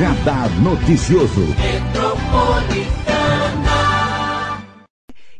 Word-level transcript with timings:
Radar 0.00 0.48
Noticioso. 0.62 1.89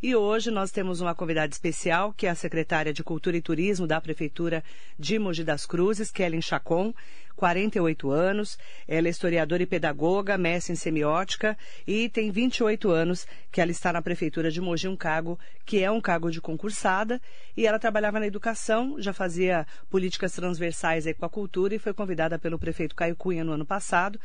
E 0.02 0.16
hoje 0.16 0.50
nós 0.50 0.70
temos 0.70 1.02
uma 1.02 1.14
convidada 1.14 1.52
especial, 1.52 2.14
que 2.14 2.26
é 2.26 2.30
a 2.30 2.34
secretária 2.34 2.90
de 2.90 3.04
Cultura 3.04 3.36
e 3.36 3.42
Turismo 3.42 3.86
da 3.86 4.00
Prefeitura 4.00 4.64
de 4.98 5.18
Mogi 5.18 5.44
das 5.44 5.66
Cruzes, 5.66 6.10
Kellen 6.10 6.40
Chacon, 6.40 6.94
48 7.36 8.10
anos. 8.10 8.58
Ela 8.88 9.08
é 9.08 9.10
historiadora 9.10 9.62
e 9.62 9.66
pedagoga, 9.66 10.38
mestre 10.38 10.72
em 10.72 10.76
semiótica 10.76 11.54
e 11.86 12.08
tem 12.08 12.30
28 12.30 12.90
anos 12.90 13.26
que 13.52 13.60
ela 13.60 13.70
está 13.70 13.92
na 13.92 14.00
Prefeitura 14.00 14.50
de 14.50 14.58
Mogi, 14.58 14.88
um 14.88 14.96
cargo 14.96 15.38
que 15.66 15.84
é 15.84 15.90
um 15.90 16.00
cargo 16.00 16.30
de 16.30 16.40
concursada. 16.40 17.20
E 17.54 17.66
ela 17.66 17.78
trabalhava 17.78 18.18
na 18.18 18.26
educação, 18.26 18.96
já 18.98 19.12
fazia 19.12 19.66
políticas 19.90 20.32
transversais 20.32 21.06
aí 21.06 21.12
com 21.12 21.26
a 21.26 21.28
cultura 21.28 21.74
e 21.74 21.78
foi 21.78 21.92
convidada 21.92 22.38
pelo 22.38 22.58
prefeito 22.58 22.96
Caio 22.96 23.14
Cunha 23.14 23.44
no 23.44 23.52
ano 23.52 23.66
passado 23.66 24.18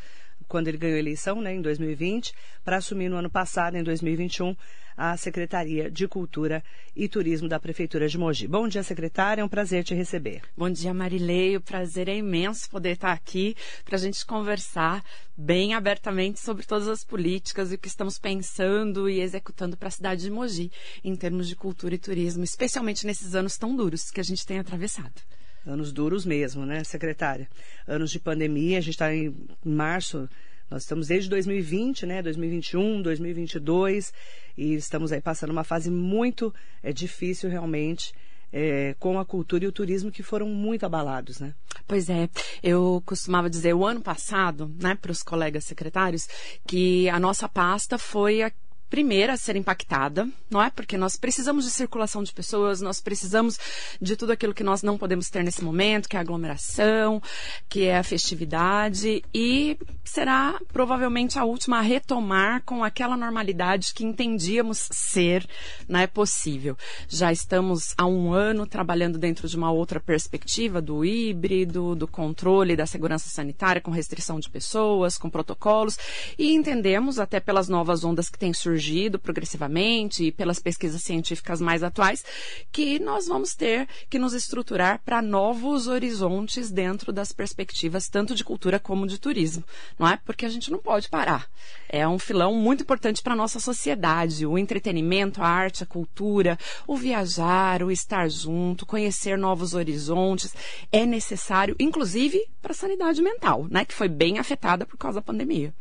quando 0.48 0.67
ele 0.67 0.77
ganhou 0.77 0.95
a 0.95 0.99
eleição, 0.99 1.41
né, 1.41 1.54
em 1.54 1.62
2020, 1.62 2.34
para 2.63 2.77
assumir 2.77 3.09
no 3.09 3.17
ano 3.17 3.30
passado, 3.30 3.76
em 3.76 3.84
2021, 3.84 4.55
a 4.98 5.18
Secretaria 5.18 5.91
de 5.91 6.08
Cultura 6.08 6.63
e 6.95 7.08
Turismo 7.09 7.49
da 7.49 7.59
Prefeitura 7.59 8.08
de 8.08 8.18
Mogi. 8.18 8.48
Bom 8.48 8.68
dia, 8.68 8.81
secretária, 8.81 9.41
é 9.41 9.45
um 9.45 9.49
prazer 9.49 9.84
te 9.84 9.94
receber. 9.94 10.41
Bom 10.55 10.70
dia, 10.70 10.94
Marilei, 10.94 11.58
o 11.58 11.62
prazer 11.62 12.08
é 12.08 12.16
imenso 12.16 12.70
poder 12.70 12.91
estar 12.91 13.12
aqui 13.12 13.55
para 13.84 13.95
a 13.98 13.99
gente 13.99 14.26
conversar 14.26 15.04
bem 15.35 15.73
abertamente 15.73 16.40
sobre 16.40 16.66
todas 16.66 16.88
as 16.88 17.04
políticas 17.04 17.71
e 17.71 17.76
o 17.76 17.77
que 17.77 17.90
estamos 17.90 18.18
pensando 18.18 19.09
e 19.09 19.20
executando 19.20 19.76
para 19.76 19.90
a 19.90 19.91
cidade 19.91 20.21
de 20.21 20.32
Mogi, 20.32 20.71
em 21.04 21.16
termos 21.16 21.48
de 21.48 21.55
cultura 21.55 21.96
e 21.96 21.99
turismo, 21.99 22.43
especialmente 22.43 23.05
nesses 23.05 23.35
anos 23.35 23.57
tão 23.57 23.76
duros 23.76 24.09
que 24.09 24.21
a 24.21 24.23
gente 24.23 24.46
tem 24.46 24.59
atravessado. 24.59 25.21
Anos 25.65 25.91
duros 25.91 26.25
mesmo, 26.25 26.65
né, 26.65 26.84
secretária? 26.84 27.49
Anos 27.87 28.12
de 28.12 28.20
pandemia, 28.20 28.77
a 28.77 28.81
gente 28.81 28.93
está 28.93 29.13
em 29.13 29.35
março, 29.63 30.29
nós 30.70 30.84
estamos 30.84 31.07
desde 31.07 31.29
2020, 31.29 32.05
né, 32.05 32.21
2021, 32.21 33.01
2022, 33.01 34.13
e 34.55 34.75
estamos 34.75 35.12
aí 35.12 35.21
passando 35.21 35.49
uma 35.49 35.63
fase 35.63 35.90
muito 35.90 36.53
é, 36.84 36.93
difícil 36.93 37.49
realmente. 37.49 38.13
É, 38.57 38.95
com 38.99 39.20
a 39.20 39.25
cultura 39.25 39.65
e 39.65 39.67
o 39.67 39.71
turismo 39.71 40.09
que 40.09 40.23
foram 40.23 40.48
muito 40.48 40.85
abalados, 40.85 41.41
né? 41.41 41.53
Pois 41.85 42.09
é, 42.09 42.29
eu 42.63 43.03
costumava 43.05 43.49
dizer 43.49 43.73
o 43.73 43.85
ano 43.85 43.99
passado, 43.99 44.73
né, 44.81 44.95
para 44.95 45.12
os 45.12 45.21
colegas 45.21 45.65
secretários, 45.65 46.29
que 46.65 47.09
a 47.09 47.20
nossa 47.20 47.49
pasta 47.49 47.97
foi 47.97 48.43
a 48.43 48.51
primeira 48.89 49.33
a 49.33 49.37
ser 49.37 49.55
impactada, 49.55 50.27
não 50.49 50.61
é? 50.61 50.69
Porque 50.69 50.97
nós 50.97 51.17
precisamos 51.17 51.65
de 51.65 51.71
circulação 51.71 52.23
de 52.23 52.31
pessoas, 52.31 52.81
nós 52.81 53.01
precisamos 53.01 53.57
de 53.99 54.15
tudo 54.15 54.31
aquilo 54.31 54.53
que 54.53 54.63
nós 54.63 54.83
não 54.83 54.97
podemos 54.97 55.29
ter 55.29 55.43
nesse 55.43 55.63
momento, 55.63 56.07
que 56.07 56.15
é 56.15 56.19
a 56.19 56.21
aglomeração, 56.21 57.21
que 57.67 57.85
é 57.85 57.97
a 57.97 58.03
festividade, 58.03 59.23
e 59.33 59.77
será 60.03 60.59
provavelmente 60.71 61.39
a 61.39 61.43
última 61.43 61.79
a 61.79 61.81
retomar 61.81 62.61
com 62.63 62.83
aquela 62.83 63.17
normalidade 63.17 63.93
que 63.93 64.06
entendíamos 64.06 64.88
ser, 64.91 65.47
não 65.89 66.00
é 66.00 66.07
possível. 66.07 66.78
Já 67.07 67.31
estamos 67.31 67.94
há 67.97 68.06
um 68.06 68.33
ano 68.33 68.67
trabalhando 68.67 69.17
dentro 69.17 69.47
de 69.47 69.57
uma 69.57 69.72
outra 69.72 70.00
perspectiva 70.00 70.81
do 70.81 71.03
híbrido, 71.03 71.95
do 71.95 72.07
controle 72.07 72.75
da 72.75 72.85
segurança 72.85 73.29
sanitária, 73.29 73.81
com 73.81 73.91
restrição 73.91 74.39
de 74.39 74.50
pessoas, 74.50 75.17
com 75.17 75.29
protocolos, 75.29 75.97
e 76.38 76.53
entendemos 76.53 77.19
até 77.19 77.39
pelas 77.39 77.67
novas 77.67 78.03
ondas 78.03 78.29
que 78.29 78.38
têm 78.38 78.53
surgido 78.53 78.75
surgido 78.75 79.18
progressivamente 79.18 80.25
e 80.25 80.31
pelas 80.31 80.59
pesquisas 80.59 81.01
científicas 81.01 81.62
mais 81.62 81.81
atuais, 81.81 82.25
que 82.72 83.00
nós 83.00 83.25
vamos 83.25 83.56
ter 83.56 83.88
que 84.09 84.19
nos 84.19 84.34
estruturar 84.34 85.01
para 85.03 85.22
novos 85.22 85.88
horizontes 85.88 86.69
dentro 86.69 87.13
das 87.13 87.31
perspectivas 87.31 88.09
tanto 88.09 88.35
de 88.35 88.44
cultura 88.44 88.78
como 88.78 89.07
de 89.07 89.18
turismo, 89.18 89.63
não 89.97 90.07
é? 90.07 90.19
Porque 90.25 90.46
a 90.46 90.50
gente 90.50 90.69
não 90.69 90.80
pode 90.80 91.08
parar. 91.08 91.47
É 91.88 92.06
um 92.06 92.19
filão 92.19 92.53
muito 92.53 92.84
importante 92.84 93.24
para 93.24 93.34
a 93.34 93.38
nossa 93.38 93.59
sociedade, 93.59 94.46
o 94.46 94.58
entretenimento, 94.58 95.42
a 95.42 95.47
arte, 95.47 95.84
a 95.84 95.88
cultura, 95.88 96.57
o 96.86 96.97
viajar, 96.97 97.81
o 97.81 97.92
estar 97.92 98.30
junto, 98.30 98.86
conhecer 98.86 99.38
novos 99.38 99.74
horizontes, 99.74 100.53
é 100.92 101.06
necessário, 101.06 101.75
inclusive 101.80 102.46
para 102.62 102.74
a 102.74 102.75
sanidade 102.75 103.22
mental, 103.22 103.68
né, 103.69 103.86
que 103.86 103.94
foi 103.94 104.09
bem 104.09 104.38
afetada 104.38 104.86
por 104.86 104.97
causa 104.97 105.19
da 105.19 105.25
pandemia. 105.25 105.74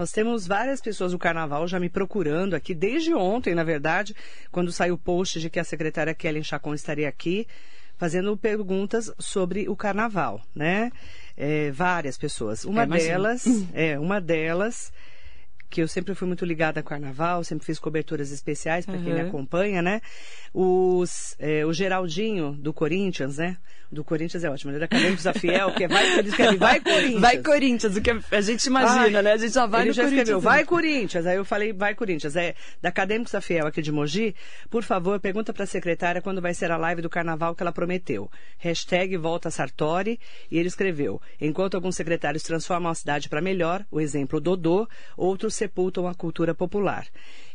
Nós 0.00 0.12
temos 0.12 0.46
várias 0.46 0.80
pessoas 0.80 1.12
do 1.12 1.18
carnaval 1.18 1.68
já 1.68 1.78
me 1.78 1.90
procurando 1.90 2.54
aqui, 2.54 2.74
desde 2.74 3.12
ontem, 3.12 3.54
na 3.54 3.62
verdade, 3.62 4.16
quando 4.50 4.72
saiu 4.72 4.94
o 4.94 4.98
post 4.98 5.38
de 5.38 5.50
que 5.50 5.60
a 5.60 5.64
secretária 5.64 6.14
Kellen 6.14 6.42
Chacon 6.42 6.72
estaria 6.72 7.06
aqui, 7.06 7.46
fazendo 7.98 8.34
perguntas 8.34 9.12
sobre 9.18 9.68
o 9.68 9.76
carnaval, 9.76 10.40
né? 10.54 10.90
É, 11.36 11.70
várias 11.70 12.16
pessoas. 12.16 12.64
Uma 12.64 12.84
é, 12.84 12.86
delas, 12.86 13.44
é, 13.74 13.98
uma 13.98 14.22
delas 14.22 14.90
que 15.70 15.80
eu 15.80 15.88
sempre 15.88 16.14
fui 16.14 16.26
muito 16.26 16.44
ligada 16.44 16.80
ao 16.80 16.84
carnaval, 16.84 17.44
sempre 17.44 17.64
fiz 17.64 17.78
coberturas 17.78 18.32
especiais 18.32 18.84
para 18.84 18.96
uhum. 18.96 19.04
quem 19.04 19.14
me 19.14 19.20
acompanha, 19.20 19.80
né? 19.80 20.02
Os, 20.52 21.36
é, 21.38 21.64
o 21.64 21.72
Geraldinho 21.72 22.52
do 22.52 22.72
Corinthians, 22.72 23.38
né? 23.38 23.56
Do 23.90 24.04
Corinthians 24.04 24.44
é 24.44 24.50
ótimo, 24.50 24.70
ele 24.70 24.76
é 24.76 24.80
da 24.80 24.84
Acadêmicos 24.84 25.24
da 25.24 25.32
Fiel, 25.32 25.72
que 25.72 25.84
é 25.84 25.88
vai, 25.88 26.18
ele 26.18 26.28
escreve 26.28 26.56
vai 26.58 26.80
Corinthians. 26.80 27.20
Vai 27.20 27.38
Corinthians, 27.38 27.96
o 27.96 28.00
que 28.00 28.10
a 28.10 28.40
gente 28.40 28.66
imagina, 28.66 29.18
Ai, 29.18 29.22
né? 29.22 29.32
A 29.32 29.36
gente 29.36 29.52
já 29.52 29.66
vai 29.66 29.80
ele 29.82 29.88
no 29.88 29.94
já 29.94 30.02
Corinthians. 30.02 30.28
escreveu 30.28 30.40
vai 30.40 30.64
Corinthians, 30.64 31.26
aí 31.26 31.36
eu 31.36 31.44
falei 31.44 31.72
vai 31.72 31.94
Corinthians. 31.94 32.36
É 32.36 32.54
da 32.80 32.88
Acadêmicos 32.88 33.32
da 33.32 33.40
Fiel 33.40 33.66
aqui 33.66 33.82
de 33.82 33.90
Mogi, 33.90 34.34
por 34.68 34.82
favor, 34.82 35.18
pergunta 35.18 35.52
para 35.52 35.64
a 35.64 35.66
secretária 35.66 36.20
quando 36.20 36.40
vai 36.40 36.54
ser 36.54 36.70
a 36.70 36.76
live 36.76 37.02
do 37.02 37.10
carnaval 37.10 37.54
que 37.54 37.62
ela 37.62 37.72
prometeu. 37.72 38.30
Hashtag 38.58 39.16
volta 39.16 39.50
Sartori, 39.50 40.20
e 40.50 40.58
ele 40.58 40.68
escreveu, 40.68 41.20
enquanto 41.40 41.74
alguns 41.74 41.96
secretários 41.96 42.42
transformam 42.42 42.90
a 42.90 42.94
cidade 42.94 43.28
para 43.28 43.40
melhor, 43.40 43.84
o 43.90 44.00
exemplo 44.00 44.40
Dodô, 44.40 44.88
outros 45.16 45.54
sepultam 45.60 46.08
a 46.08 46.14
cultura 46.14 46.54
popular. 46.54 47.06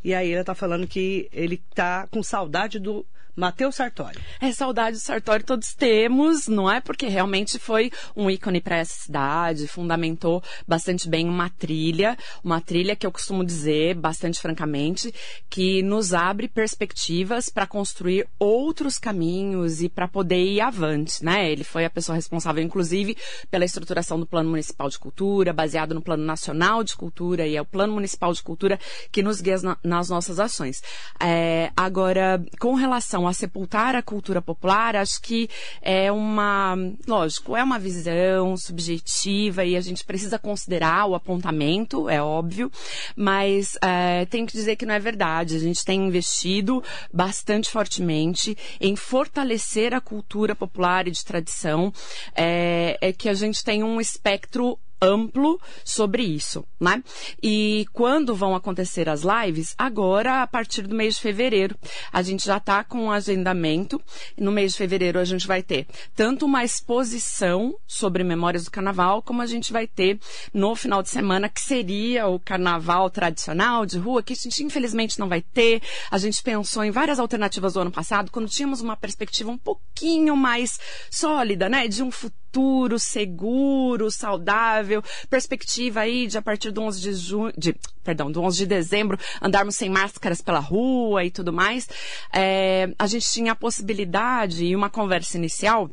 E 0.02 0.14
aí 0.14 0.30
ela 0.30 0.42
está 0.42 0.54
falando 0.54 0.86
que 0.86 1.28
ele 1.32 1.60
está 1.70 2.06
com 2.06 2.22
saudade 2.22 2.78
do 2.78 3.04
Matheus 3.36 3.74
Sartori. 3.74 4.18
É 4.40 4.50
saudade 4.50 4.96
do 4.96 5.00
Sartori 5.00 5.42
todos 5.42 5.74
temos, 5.74 6.48
não 6.48 6.70
é? 6.70 6.80
Porque 6.80 7.06
realmente 7.06 7.58
foi 7.58 7.92
um 8.16 8.30
ícone 8.30 8.60
para 8.62 8.78
essa 8.78 9.04
cidade, 9.04 9.68
fundamentou 9.68 10.42
bastante 10.66 11.08
bem 11.08 11.28
uma 11.28 11.50
trilha, 11.50 12.16
uma 12.42 12.60
trilha 12.60 12.96
que 12.96 13.06
eu 13.06 13.12
costumo 13.12 13.44
dizer, 13.44 13.94
bastante 13.94 14.40
francamente, 14.40 15.12
que 15.50 15.82
nos 15.82 16.14
abre 16.14 16.48
perspectivas 16.48 17.48
para 17.48 17.66
construir 17.66 18.26
outros 18.38 18.98
caminhos 18.98 19.82
e 19.82 19.88
para 19.88 20.08
poder 20.08 20.42
ir 20.42 20.60
avante, 20.60 21.24
né? 21.24 21.50
Ele 21.50 21.64
foi 21.64 21.84
a 21.84 21.90
pessoa 21.90 22.16
responsável, 22.16 22.62
inclusive, 22.62 23.16
pela 23.50 23.64
estruturação 23.64 24.18
do 24.18 24.26
Plano 24.26 24.50
Municipal 24.50 24.88
de 24.88 24.98
Cultura, 24.98 25.52
baseado 25.52 25.94
no 25.94 26.00
Plano 26.00 26.24
Nacional 26.24 26.82
de 26.82 26.96
Cultura, 26.96 27.46
e 27.46 27.56
é 27.56 27.60
o 27.60 27.66
Plano 27.66 27.92
Municipal 27.92 28.32
de 28.32 28.42
Cultura 28.42 28.78
que 29.12 29.22
nos 29.22 29.40
guia 29.40 29.56
na, 29.62 29.76
nas 29.82 30.08
nossas 30.08 30.38
ações. 30.40 30.82
É, 31.20 31.70
agora, 31.76 32.42
com 32.58 32.74
relação 32.74 33.25
a 33.26 33.32
sepultar 33.32 33.94
a 33.94 34.02
cultura 34.02 34.40
popular, 34.40 34.96
acho 34.96 35.20
que 35.20 35.48
é 35.82 36.10
uma, 36.10 36.76
lógico, 37.06 37.56
é 37.56 37.62
uma 37.62 37.78
visão 37.78 38.56
subjetiva 38.56 39.64
e 39.64 39.76
a 39.76 39.80
gente 39.80 40.04
precisa 40.04 40.38
considerar 40.38 41.06
o 41.06 41.14
apontamento, 41.14 42.08
é 42.08 42.22
óbvio, 42.22 42.70
mas 43.14 43.76
é, 43.82 44.24
tenho 44.26 44.46
que 44.46 44.52
dizer 44.52 44.76
que 44.76 44.86
não 44.86 44.94
é 44.94 44.98
verdade. 44.98 45.56
A 45.56 45.60
gente 45.60 45.84
tem 45.84 46.06
investido 46.06 46.82
bastante 47.12 47.70
fortemente 47.70 48.56
em 48.80 48.96
fortalecer 48.96 49.94
a 49.94 50.00
cultura 50.00 50.54
popular 50.54 51.06
e 51.06 51.10
de 51.10 51.24
tradição, 51.24 51.92
é, 52.34 52.98
é 53.00 53.12
que 53.12 53.28
a 53.28 53.34
gente 53.34 53.64
tem 53.64 53.82
um 53.82 54.00
espectro 54.00 54.78
amplo 55.00 55.60
sobre 55.84 56.22
isso, 56.22 56.64
né? 56.80 57.02
E 57.42 57.86
quando 57.92 58.34
vão 58.34 58.54
acontecer 58.54 59.08
as 59.08 59.22
lives? 59.22 59.74
Agora, 59.76 60.42
a 60.42 60.46
partir 60.46 60.82
do 60.82 60.94
mês 60.94 61.16
de 61.16 61.20
fevereiro. 61.20 61.76
A 62.12 62.22
gente 62.22 62.44
já 62.46 62.56
está 62.56 62.82
com 62.82 63.04
um 63.04 63.10
agendamento. 63.10 64.00
No 64.36 64.50
mês 64.50 64.72
de 64.72 64.78
fevereiro, 64.78 65.18
a 65.18 65.24
gente 65.24 65.46
vai 65.46 65.62
ter 65.62 65.86
tanto 66.14 66.46
uma 66.46 66.64
exposição 66.64 67.74
sobre 67.86 68.24
memórias 68.24 68.64
do 68.64 68.70
carnaval, 68.70 69.22
como 69.22 69.42
a 69.42 69.46
gente 69.46 69.72
vai 69.72 69.86
ter 69.86 70.18
no 70.52 70.74
final 70.74 71.02
de 71.02 71.10
semana, 71.10 71.48
que 71.48 71.60
seria 71.60 72.26
o 72.26 72.38
carnaval 72.38 73.10
tradicional 73.10 73.84
de 73.84 73.98
rua, 73.98 74.22
que 74.22 74.32
a 74.32 74.36
gente 74.36 74.62
infelizmente 74.62 75.18
não 75.18 75.28
vai 75.28 75.42
ter. 75.42 75.82
A 76.10 76.18
gente 76.18 76.42
pensou 76.42 76.84
em 76.84 76.90
várias 76.90 77.18
alternativas 77.18 77.74
do 77.74 77.80
ano 77.80 77.90
passado, 77.90 78.30
quando 78.30 78.48
tínhamos 78.48 78.80
uma 78.80 78.96
perspectiva 78.96 79.50
um 79.50 79.58
pouquinho 79.58 80.36
mais 80.36 80.78
sólida, 81.10 81.68
né? 81.68 81.88
De 81.88 82.02
um 82.02 82.10
futuro 82.10 82.45
futuro 82.56 82.98
seguro, 82.98 84.10
saudável, 84.10 85.02
perspectiva 85.28 86.00
aí 86.00 86.26
de 86.26 86.38
a 86.38 86.42
partir 86.42 86.70
do 86.70 86.80
11 86.80 87.00
de 87.02 87.12
junho, 87.12 87.52
de, 87.56 87.76
perdão, 88.02 88.32
do 88.32 88.40
11 88.40 88.56
de 88.56 88.66
dezembro 88.66 89.18
andarmos 89.42 89.76
sem 89.76 89.90
máscaras 89.90 90.40
pela 90.40 90.58
rua 90.58 91.22
e 91.22 91.30
tudo 91.30 91.52
mais. 91.52 91.86
É, 92.32 92.88
a 92.98 93.06
gente 93.06 93.30
tinha 93.30 93.52
a 93.52 93.54
possibilidade 93.54 94.64
e 94.64 94.74
uma 94.74 94.88
conversa 94.88 95.36
inicial 95.36 95.90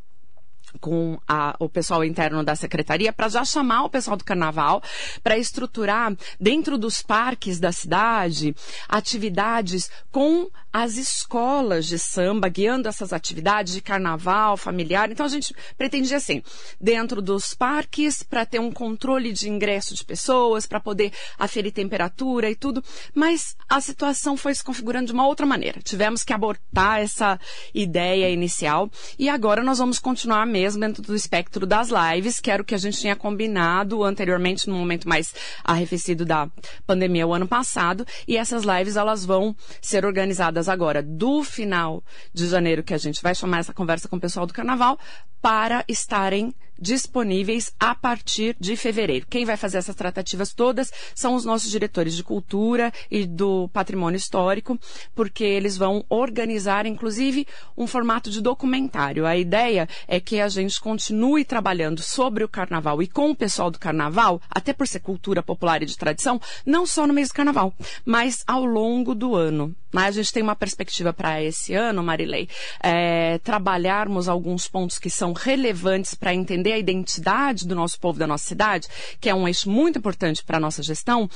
com 0.79 1.17
a, 1.27 1.55
o 1.59 1.69
pessoal 1.69 2.03
interno 2.03 2.43
da 2.43 2.55
secretaria 2.55 3.13
para 3.13 3.29
já 3.29 3.45
chamar 3.45 3.83
o 3.83 3.89
pessoal 3.89 4.17
do 4.17 4.23
carnaval 4.23 4.81
para 5.23 5.37
estruturar 5.37 6.15
dentro 6.39 6.77
dos 6.77 7.01
parques 7.01 7.59
da 7.59 7.71
cidade 7.71 8.55
atividades 8.87 9.89
com 10.11 10.49
as 10.71 10.97
escolas 10.97 11.85
de 11.85 11.99
samba 11.99 12.49
guiando 12.49 12.89
essas 12.89 13.13
atividades 13.13 13.73
de 13.73 13.81
carnaval 13.81 14.57
familiar. 14.57 15.11
Então 15.11 15.23
a 15.23 15.29
gente 15.29 15.53
pretendia 15.77 16.17
assim, 16.17 16.41
dentro 16.81 17.21
dos 17.21 17.53
parques 17.53 18.23
para 18.23 18.43
ter 18.43 18.59
um 18.59 18.71
controle 18.71 19.31
de 19.31 19.47
ingresso 19.47 19.93
de 19.93 20.03
pessoas, 20.03 20.65
para 20.65 20.79
poder 20.79 21.11
aferir 21.37 21.71
temperatura 21.71 22.49
e 22.49 22.55
tudo, 22.55 22.83
mas 23.13 23.55
a 23.69 23.79
situação 23.79 24.35
foi 24.35 24.55
se 24.55 24.63
configurando 24.63 25.07
de 25.07 25.13
uma 25.13 25.27
outra 25.27 25.45
maneira. 25.45 25.79
Tivemos 25.79 26.23
que 26.23 26.33
abortar 26.33 27.01
essa 27.01 27.39
ideia 27.73 28.29
inicial 28.31 28.89
e 29.19 29.29
agora 29.29 29.63
nós 29.63 29.77
vamos 29.77 29.99
continuar 29.99 30.47
mesmo 30.47 30.62
mesmo 30.63 30.79
dentro 30.79 31.03
do 31.03 31.13
espectro 31.13 31.65
das 31.65 31.89
lives, 31.89 32.39
que 32.39 32.49
era 32.49 32.61
o 32.61 32.65
que 32.65 32.73
a 32.73 32.77
gente 32.77 32.97
tinha 32.97 33.17
combinado 33.17 34.01
anteriormente, 34.01 34.69
no 34.69 34.75
momento 34.75 35.09
mais 35.09 35.35
arrefecido 35.61 36.23
da 36.23 36.49
pandemia 36.87 37.27
o 37.27 37.33
ano 37.33 37.45
passado. 37.45 38.05
E 38.25 38.37
essas 38.37 38.63
lives, 38.63 38.95
elas 38.95 39.25
vão 39.25 39.53
ser 39.81 40.05
organizadas 40.05 40.69
agora 40.69 41.03
do 41.03 41.43
final 41.43 42.01
de 42.33 42.47
janeiro, 42.47 42.81
que 42.81 42.93
a 42.93 42.97
gente 42.97 43.21
vai 43.21 43.35
chamar 43.35 43.59
essa 43.59 43.73
conversa 43.73 44.07
com 44.07 44.15
o 44.15 44.21
pessoal 44.21 44.45
do 44.45 44.53
carnaval, 44.53 44.97
para 45.41 45.83
estarem 45.89 46.55
disponíveis 46.83 47.73
a 47.79 47.95
partir 47.95 48.55
de 48.59 48.75
fevereiro. 48.75 49.25
Quem 49.29 49.45
vai 49.45 49.55
fazer 49.55 49.77
essas 49.77 49.95
tratativas 49.95 50.53
todas 50.53 50.91
são 51.15 51.33
os 51.33 51.45
nossos 51.45 51.71
diretores 51.71 52.13
de 52.13 52.23
cultura 52.23 52.91
e 53.09 53.25
do 53.25 53.69
patrimônio 53.69 54.17
histórico, 54.17 54.77
porque 55.15 55.45
eles 55.45 55.77
vão 55.77 56.03
organizar, 56.09 56.85
inclusive, 56.85 57.47
um 57.77 57.87
formato 57.87 58.29
de 58.29 58.41
documentário. 58.41 59.25
A 59.25 59.37
ideia 59.37 59.87
é 60.07 60.19
que 60.19 60.41
a 60.41 60.49
gente 60.49 60.79
continue 60.81 61.45
trabalhando 61.45 62.03
sobre 62.03 62.43
o 62.43 62.49
carnaval 62.49 63.01
e 63.01 63.07
com 63.07 63.31
o 63.31 63.35
pessoal 63.35 63.71
do 63.71 63.79
carnaval, 63.79 64.41
até 64.49 64.73
por 64.73 64.85
ser 64.85 64.99
cultura 64.99 65.41
popular 65.41 65.81
e 65.81 65.85
de 65.85 65.97
tradição, 65.97 66.39
não 66.65 66.85
só 66.85 67.07
no 67.07 67.13
mês 67.13 67.29
do 67.29 67.33
carnaval, 67.33 67.73
mas 68.05 68.43
ao 68.45 68.65
longo 68.65 69.15
do 69.15 69.35
ano. 69.35 69.73
Mas 69.93 70.17
a 70.17 70.21
gente 70.21 70.33
tem 70.33 70.41
uma 70.43 70.55
perspectiva 70.55 71.13
para 71.13 71.41
esse 71.41 71.75
ano, 71.75 72.03
Marilei, 72.03 72.49
é, 72.81 73.37
trabalharmos 73.37 74.27
alguns 74.27 74.67
pontos 74.67 74.97
que 74.97 75.09
são 75.09 75.31
relevantes 75.31 76.15
para 76.15 76.33
entender 76.33 76.73
a 76.73 76.79
identidade 76.79 77.67
do 77.67 77.75
nosso 77.75 77.99
povo, 77.99 78.17
da 78.17 78.27
nossa 78.27 78.45
cidade, 78.45 78.87
que 79.21 79.29
é 79.29 79.35
um 79.35 79.47
eixo 79.47 79.69
muito 79.69 79.99
importante 79.99 80.43
para 80.43 80.57
a 80.57 80.59
nossa 80.59 80.81
gestão, 80.81 81.29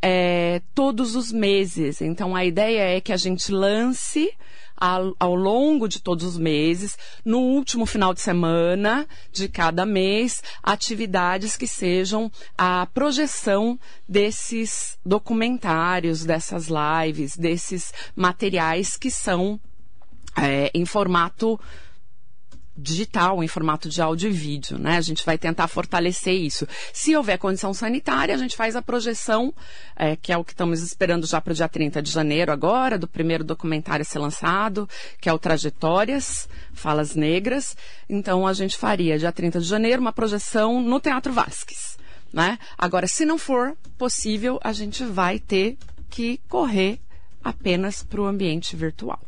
é, 0.00 0.62
todos 0.74 1.16
os 1.16 1.32
meses. 1.32 2.00
Então, 2.00 2.36
a 2.36 2.44
ideia 2.44 2.96
é 2.96 3.00
que 3.00 3.12
a 3.12 3.16
gente 3.16 3.50
lance 3.50 4.32
ao, 4.76 5.34
longo 5.34 5.88
de 5.88 6.00
todos 6.00 6.24
os 6.24 6.38
meses, 6.38 6.98
no 7.24 7.38
último 7.38 7.86
final 7.86 8.12
de 8.12 8.20
semana 8.20 9.06
de 9.32 9.48
cada 9.48 9.86
mês, 9.86 10.42
atividades 10.62 11.56
que 11.56 11.66
sejam 11.66 12.30
a 12.56 12.86
projeção 12.92 13.78
desses 14.08 14.98
documentários, 15.04 16.24
dessas 16.24 16.68
lives, 16.68 17.36
desses 17.36 17.92
materiais 18.16 18.96
que 18.96 19.10
são 19.10 19.60
é, 20.36 20.70
em 20.74 20.84
formato 20.84 21.58
digital, 22.76 23.42
em 23.42 23.48
formato 23.48 23.88
de 23.88 24.02
áudio 24.02 24.28
e 24.28 24.32
vídeo, 24.32 24.78
né? 24.78 24.96
A 24.96 25.00
gente 25.00 25.24
vai 25.24 25.38
tentar 25.38 25.68
fortalecer 25.68 26.34
isso. 26.34 26.66
Se 26.92 27.14
houver 27.16 27.38
condição 27.38 27.72
sanitária, 27.72 28.34
a 28.34 28.38
gente 28.38 28.56
faz 28.56 28.74
a 28.74 28.82
projeção, 28.82 29.54
é, 29.94 30.16
que 30.16 30.32
é 30.32 30.36
o 30.36 30.44
que 30.44 30.52
estamos 30.52 30.82
esperando 30.82 31.26
já 31.26 31.40
para 31.40 31.52
o 31.52 31.54
dia 31.54 31.68
30 31.68 32.02
de 32.02 32.10
janeiro 32.10 32.50
agora, 32.50 32.98
do 32.98 33.06
primeiro 33.06 33.44
documentário 33.44 34.04
ser 34.04 34.18
lançado, 34.18 34.88
que 35.20 35.28
é 35.28 35.32
o 35.32 35.38
Trajetórias, 35.38 36.48
Falas 36.72 37.14
Negras. 37.14 37.76
Então, 38.08 38.46
a 38.46 38.52
gente 38.52 38.76
faria, 38.76 39.18
dia 39.18 39.32
30 39.32 39.60
de 39.60 39.66
janeiro, 39.66 40.00
uma 40.00 40.12
projeção 40.12 40.80
no 40.80 40.98
Teatro 40.98 41.32
Vasques, 41.32 41.96
né? 42.32 42.58
Agora, 42.76 43.06
se 43.06 43.24
não 43.24 43.38
for 43.38 43.76
possível, 43.96 44.58
a 44.62 44.72
gente 44.72 45.04
vai 45.04 45.38
ter 45.38 45.78
que 46.10 46.40
correr 46.48 47.00
apenas 47.42 48.02
para 48.02 48.20
o 48.20 48.26
ambiente 48.26 48.74
virtual. 48.74 49.20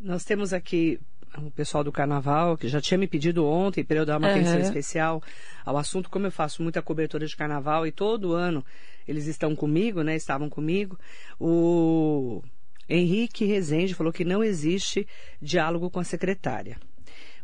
Nós 0.00 0.24
temos 0.24 0.52
aqui 0.52 0.98
o 1.38 1.50
pessoal 1.50 1.84
do 1.84 1.92
carnaval, 1.92 2.56
que 2.56 2.68
já 2.68 2.80
tinha 2.80 2.98
me 2.98 3.06
pedido 3.06 3.46
ontem 3.46 3.84
para 3.84 3.98
eu 3.98 4.06
dar 4.06 4.18
uma 4.18 4.28
uhum. 4.28 4.34
atenção 4.34 4.58
especial 4.58 5.22
ao 5.64 5.76
assunto, 5.76 6.10
como 6.10 6.26
eu 6.26 6.32
faço 6.32 6.62
muita 6.62 6.82
cobertura 6.82 7.26
de 7.26 7.36
carnaval 7.36 7.86
e 7.86 7.92
todo 7.92 8.32
ano 8.32 8.64
eles 9.06 9.26
estão 9.26 9.54
comigo, 9.56 10.02
né? 10.02 10.14
Estavam 10.16 10.48
comigo. 10.48 10.98
O 11.38 12.42
Henrique 12.88 13.44
Rezende 13.44 13.94
falou 13.94 14.12
que 14.12 14.24
não 14.24 14.42
existe 14.42 15.06
diálogo 15.40 15.90
com 15.90 16.00
a 16.00 16.04
secretária. 16.04 16.76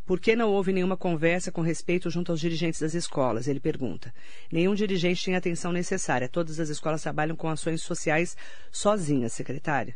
Por 0.05 0.21
que 0.21 0.37
não 0.37 0.49
houve 0.51 0.71
nenhuma 0.71 0.95
conversa 0.95 1.51
com 1.51 1.59
respeito 1.59 2.09
junto 2.09 2.31
aos 2.31 2.39
dirigentes 2.39 2.79
das 2.79 2.93
escolas? 2.93 3.45
Ele 3.45 3.59
pergunta. 3.59 4.13
Nenhum 4.49 4.73
dirigente 4.73 5.21
tinha 5.21 5.37
atenção 5.37 5.73
necessária. 5.73 6.29
Todas 6.29 6.61
as 6.61 6.69
escolas 6.69 7.01
trabalham 7.01 7.35
com 7.35 7.49
ações 7.49 7.81
sociais 7.81 8.37
sozinhas, 8.71 9.33
secretária. 9.33 9.95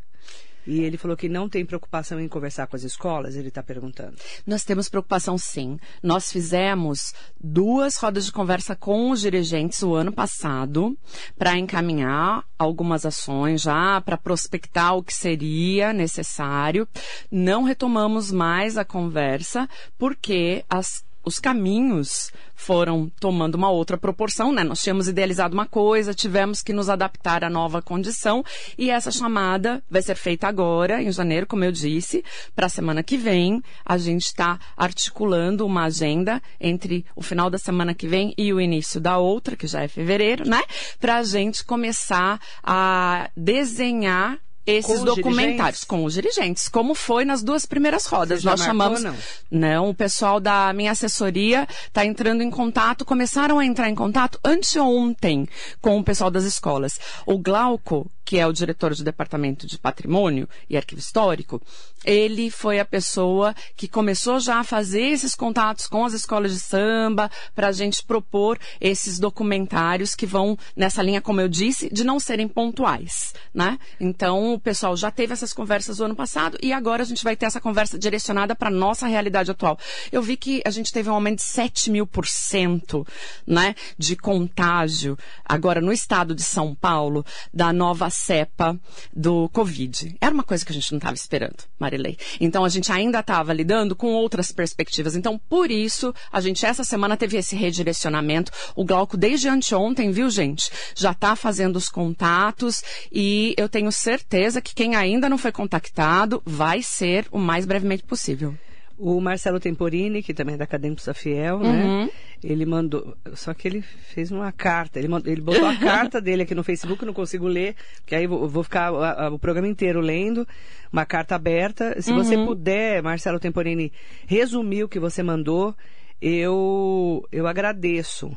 E 0.66 0.82
ele 0.82 0.98
falou 0.98 1.18
que 1.18 1.28
não 1.28 1.50
tem 1.50 1.66
preocupação 1.66 2.20
em 2.20 2.28
conversar 2.28 2.68
com 2.68 2.76
as 2.76 2.84
escolas, 2.84 3.36
ele 3.36 3.48
está 3.48 3.64
perguntando. 3.64 4.16
Nós 4.46 4.64
temos 4.64 4.90
preocupação 4.90 5.38
sim. 5.38 5.80
Nós 6.02 6.32
fizemos 6.32 7.14
duas 7.40 7.98
rodas 7.98 8.26
de 8.26 8.32
conversa 8.32 8.76
com 8.76 9.12
os 9.12 9.22
dirigentes 9.22 9.82
o 9.82 9.96
ano 9.96 10.12
passado 10.12 10.98
para 11.38 11.58
encaminhar 11.58 12.44
algumas 12.58 13.06
ações 13.06 13.62
já, 13.62 14.00
para 14.02 14.18
prospectar 14.18 14.96
o 14.96 15.04
que 15.04 15.14
seria 15.14 15.94
necessário. 15.94 16.88
Não 17.32 17.64
retomamos 17.64 18.32
mais 18.32 18.78
a 18.78 18.86
conversa 18.86 19.68
porque 19.98 20.64
as 20.70 21.04
os 21.24 21.40
caminhos 21.40 22.32
foram 22.56 23.12
tomando 23.20 23.56
uma 23.56 23.70
outra 23.70 23.98
proporção, 23.98 24.52
né? 24.52 24.64
Nós 24.64 24.82
tínhamos 24.82 25.08
idealizado 25.08 25.54
uma 25.54 25.66
coisa, 25.66 26.14
tivemos 26.14 26.62
que 26.62 26.74
nos 26.74 26.90
adaptar 26.90 27.44
à 27.44 27.50
nova 27.50 27.82
condição 27.82 28.44
e 28.78 28.90
essa 28.92 29.12
chamada 29.12 29.84
vai 29.90 30.02
ser 30.02 30.16
feita 30.16 30.48
agora, 30.48 31.02
em 31.02 31.12
janeiro, 31.12 31.48
como 31.48 31.64
eu 31.64 31.72
disse, 31.72 32.24
para 32.56 32.68
a 32.68 32.70
semana 32.70 33.02
que 33.02 33.18
vem. 33.18 33.64
A 33.84 33.98
gente 33.98 34.26
está 34.26 34.60
articulando 34.78 35.66
uma 35.66 35.86
agenda 35.86 36.42
entre 36.60 37.06
o 37.16 37.22
final 37.22 37.50
da 37.50 37.58
semana 37.58 37.96
que 37.96 38.08
vem 38.08 38.34
e 38.38 38.54
o 38.54 38.62
início 38.62 39.02
da 39.02 39.18
outra, 39.18 39.56
que 39.56 39.66
já 39.66 39.82
é 39.82 39.88
fevereiro, 39.88 40.48
né? 40.48 40.62
Para 41.00 41.18
a 41.18 41.24
gente 41.24 41.66
começar 41.66 42.40
a 42.64 43.30
desenhar 43.36 44.40
esses 44.72 45.00
com 45.00 45.06
documentários 45.06 45.84
com 45.84 46.04
os 46.04 46.14
dirigentes, 46.14 46.68
como 46.68 46.94
foi 46.96 47.26
nas 47.26 47.44
duas 47.44 47.66
primeiras 47.66 48.06
rodas. 48.06 48.44
Nós 48.44 48.62
chamamos. 48.62 49.04
Não? 49.04 49.16
não, 49.50 49.90
o 49.90 49.96
pessoal 49.96 50.40
da 50.40 50.72
minha 50.74 50.92
assessoria 50.92 51.68
está 51.88 52.06
entrando 52.06 52.42
em 52.42 52.50
contato, 52.50 53.06
começaram 53.06 53.60
a 53.60 53.66
entrar 53.66 53.90
em 53.90 53.96
contato 53.96 54.40
anteontem 54.44 55.48
com 55.82 55.98
o 55.98 56.04
pessoal 56.04 56.32
das 56.32 56.44
escolas. 56.44 57.00
O 57.26 57.38
Glauco, 57.38 58.10
que 58.24 58.38
é 58.38 58.48
o 58.48 58.54
diretor 58.54 58.96
do 58.96 59.04
Departamento 59.04 59.68
de 59.68 59.78
Patrimônio 59.78 60.48
e 60.70 60.78
Arquivo 60.78 61.00
Histórico, 61.00 61.62
ele 62.04 62.50
foi 62.50 62.80
a 62.80 62.86
pessoa 62.86 63.54
que 63.76 63.88
começou 63.88 64.40
já 64.40 64.60
a 64.60 64.64
fazer 64.64 65.02
esses 65.02 65.36
contatos 65.36 65.88
com 65.88 66.06
as 66.06 66.14
escolas 66.14 66.52
de 66.52 66.60
samba 66.60 67.30
para 67.54 67.68
a 67.68 67.72
gente 67.72 68.04
propor 68.04 68.58
esses 68.80 69.20
documentários 69.20 70.16
que 70.16 70.26
vão 70.26 70.58
nessa 70.76 71.04
linha, 71.04 71.22
como 71.22 71.42
eu 71.42 71.48
disse, 71.48 71.90
de 71.92 72.04
não 72.04 72.20
serem 72.20 72.48
pontuais, 72.48 73.34
né? 73.54 73.78
Então, 74.00 74.54
o 74.54 74.60
pessoal 74.60 74.96
já 74.96 75.12
teve 75.12 75.34
essas 75.34 75.54
conversas 75.54 76.00
no 76.00 76.06
ano 76.06 76.16
passado 76.16 76.58
e 76.62 76.74
agora 76.74 77.04
a 77.04 77.06
gente 77.06 77.24
vai 77.24 77.36
ter 77.36 77.46
essa 77.46 77.62
conversa 77.62 78.00
direcionada 78.00 78.56
para 78.56 78.70
nossa 78.70 79.08
realidade 79.08 79.52
atual. 79.52 79.78
Eu 80.12 80.22
vi 80.22 80.38
que 80.38 80.62
a 80.66 80.70
gente 80.70 80.92
teve 80.92 81.10
um 81.10 81.14
aumento 81.14 81.38
de 81.38 81.44
7 81.44 81.92
mil 81.92 82.08
por 82.08 82.26
cento, 82.26 83.06
né, 83.46 83.76
de 83.98 84.16
contágio 84.16 85.18
agora 85.46 85.82
no 85.82 85.92
estado 85.92 86.34
de 86.34 86.44
São 86.44 86.74
Paulo 86.74 87.26
da 87.54 87.72
nova 87.72 88.10
cepa 88.22 88.80
do 89.16 89.50
Covid. 89.50 90.16
Era 90.22 90.34
uma 90.34 90.44
coisa 90.44 90.64
que 90.64 90.72
a 90.72 90.76
gente 90.76 90.92
não 90.92 90.98
estava 90.98 91.16
esperando, 91.16 91.58
Marilei. 91.80 92.18
Então 92.40 92.64
a 92.64 92.70
gente 92.70 92.92
ainda 92.92 93.20
estava 93.20 93.52
lidando 93.54 93.96
com 93.96 94.08
outras 94.14 94.52
perspectivas. 94.52 95.16
Então, 95.16 95.40
por 95.50 95.72
isso, 95.72 96.14
a 96.32 96.40
gente 96.40 96.66
essa 96.66 96.84
semana 96.84 97.18
teve 97.18 97.38
esse 97.38 97.56
redirecionamento. 97.56 98.52
O 98.76 98.86
Glauco, 98.86 99.18
desde 99.18 99.50
anteontem, 99.50 100.12
viu, 100.12 100.30
gente? 100.30 100.72
Já 100.96 101.12
está 101.12 101.36
fazendo 101.36 101.76
os 101.76 101.90
contatos 101.90 102.84
e 103.12 103.56
eu 103.58 103.68
tenho 103.68 103.92
certeza 103.92 104.62
que 104.62 104.76
quem 104.76 104.96
ainda 104.96 105.28
não 105.28 105.38
foi 105.38 105.52
contactado 105.52 106.42
vai 106.46 106.82
ser 106.82 107.26
o 107.32 107.40
mais 107.40 107.66
brevemente 107.66 108.04
possível. 108.04 108.56
O 108.98 109.20
Marcelo 109.20 109.60
Temporini, 109.60 110.22
que 110.22 110.34
também 110.34 110.54
é 110.54 110.58
da 110.60 110.66
Acadêmica 110.66 111.12
Fiel, 111.14 111.60
né? 111.60 111.70
uhum. 111.70 112.06
né? 112.06 112.10
Ele 112.44 112.66
mandou. 112.66 113.16
Só 113.34 113.54
que 113.54 113.68
ele 113.68 113.82
fez 113.82 114.32
uma 114.32 114.52
carta. 114.52 115.00
Ele, 115.00 115.08
mandou, 115.08 115.32
ele 115.32 115.42
botou 115.42 115.66
a 115.66 115.76
carta 115.78 116.20
dele 116.20 116.44
aqui 116.44 116.56
no 116.56 116.64
Facebook, 116.64 117.06
não 117.06 117.14
consigo 117.14 117.48
ler, 117.48 117.76
porque 117.98 118.16
aí 118.16 118.24
eu 118.24 118.48
vou 118.48 118.64
ficar 118.64 118.90
a, 118.94 119.26
a, 119.26 119.30
o 119.30 119.38
programa 119.38 119.68
inteiro 119.68 120.00
lendo. 120.00 120.48
Uma 120.92 121.06
carta 121.06 121.36
aberta. 121.36 122.02
Se 122.02 122.12
uhum. 122.12 122.18
você 122.18 122.38
puder, 122.38 123.02
Marcelo 123.04 123.40
Temporini, 123.40 123.92
resumir 124.26 124.84
o 124.84 124.90
que 124.90 125.00
você 125.00 125.22
mandou, 125.22 125.76
eu, 126.22 127.28
eu 127.32 127.48
agradeço, 127.48 128.36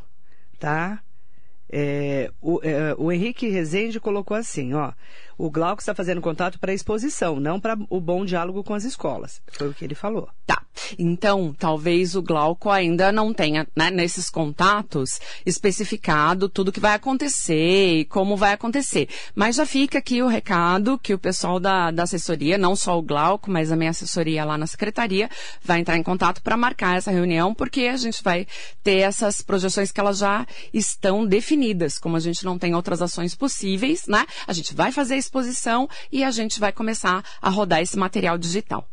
tá? 0.59 1.03
É, 1.77 2.31
o, 2.41 2.61
é, 2.63 2.95
o, 2.97 3.11
Henrique 3.11 3.49
Rezende 3.49 3.99
colocou 3.99 4.37
assim, 4.37 4.75
ó, 4.75 4.93
o 5.37 5.51
Glauco 5.51 5.81
está 5.81 5.95
fazendo 5.95 6.21
contato 6.21 6.59
para 6.59 6.73
exposição, 6.73 7.41
não 7.41 7.61
para 7.61 7.77
o 7.91 8.01
bom 8.01 8.25
diálogo 8.25 8.63
com 8.63 8.75
as 8.75 8.85
escolas. 8.85 9.41
Foi 9.53 9.69
o 9.69 9.75
que 9.75 9.85
ele 9.85 9.95
falou. 9.95 10.29
Tá. 10.47 10.63
Então, 10.99 11.55
talvez 11.59 12.15
o 12.17 12.23
Glauco 12.23 12.71
ainda 12.71 13.13
não 13.13 13.33
tenha, 13.33 13.67
né, 13.77 13.91
nesses 13.91 14.29
contatos, 14.29 15.21
especificado 15.47 16.49
tudo 16.49 16.73
que 16.73 16.81
vai 16.81 16.95
acontecer 16.95 18.01
e 18.01 18.05
como 18.05 18.37
vai 18.37 18.53
acontecer. 18.53 19.09
Mas 19.35 19.57
já 19.57 19.65
fica 19.67 19.99
aqui 19.99 20.23
o 20.23 20.29
recado 20.29 20.99
que 20.99 21.15
o 21.15 21.19
pessoal 21.19 21.59
da, 21.59 21.91
da 21.91 22.03
assessoria, 22.03 22.59
não 22.59 22.77
só 22.77 22.99
o 22.99 23.03
Glauco, 23.03 23.51
mas 23.51 23.71
a 23.71 23.77
minha 23.77 23.91
assessoria 23.91 24.45
lá 24.45 24.59
na 24.59 24.67
secretaria, 24.67 25.31
vai 25.63 25.81
entrar 25.81 25.97
em 25.97 26.03
contato 26.03 26.43
para 26.43 26.57
marcar 26.57 26.97
essa 26.97 27.11
reunião, 27.11 27.55
porque 27.55 27.83
a 27.83 27.97
gente 27.97 28.23
vai 28.23 28.47
ter 28.83 28.99
essas 28.99 29.41
projeções 29.41 29.93
que 29.93 30.01
elas 30.01 30.19
já 30.19 30.47
estão 30.73 31.25
definidas. 31.25 31.99
Como 31.99 32.17
a 32.17 32.21
gente 32.21 32.45
não 32.45 32.59
tem 32.59 32.75
outras 32.75 33.01
ações 33.01 33.35
possíveis, 33.35 34.07
né? 34.07 34.27
A 34.47 34.53
gente 34.53 34.75
vai 34.75 34.93
fazer 34.93 35.15
a 35.15 35.19
exposição 35.25 35.89
e 36.11 36.23
a 36.23 36.31
gente 36.31 36.61
vai 36.61 36.73
começar 36.73 37.25
a 37.41 37.49
rodar 37.49 37.81
esse 37.81 37.99
material 37.99 38.39
digital. 38.39 38.89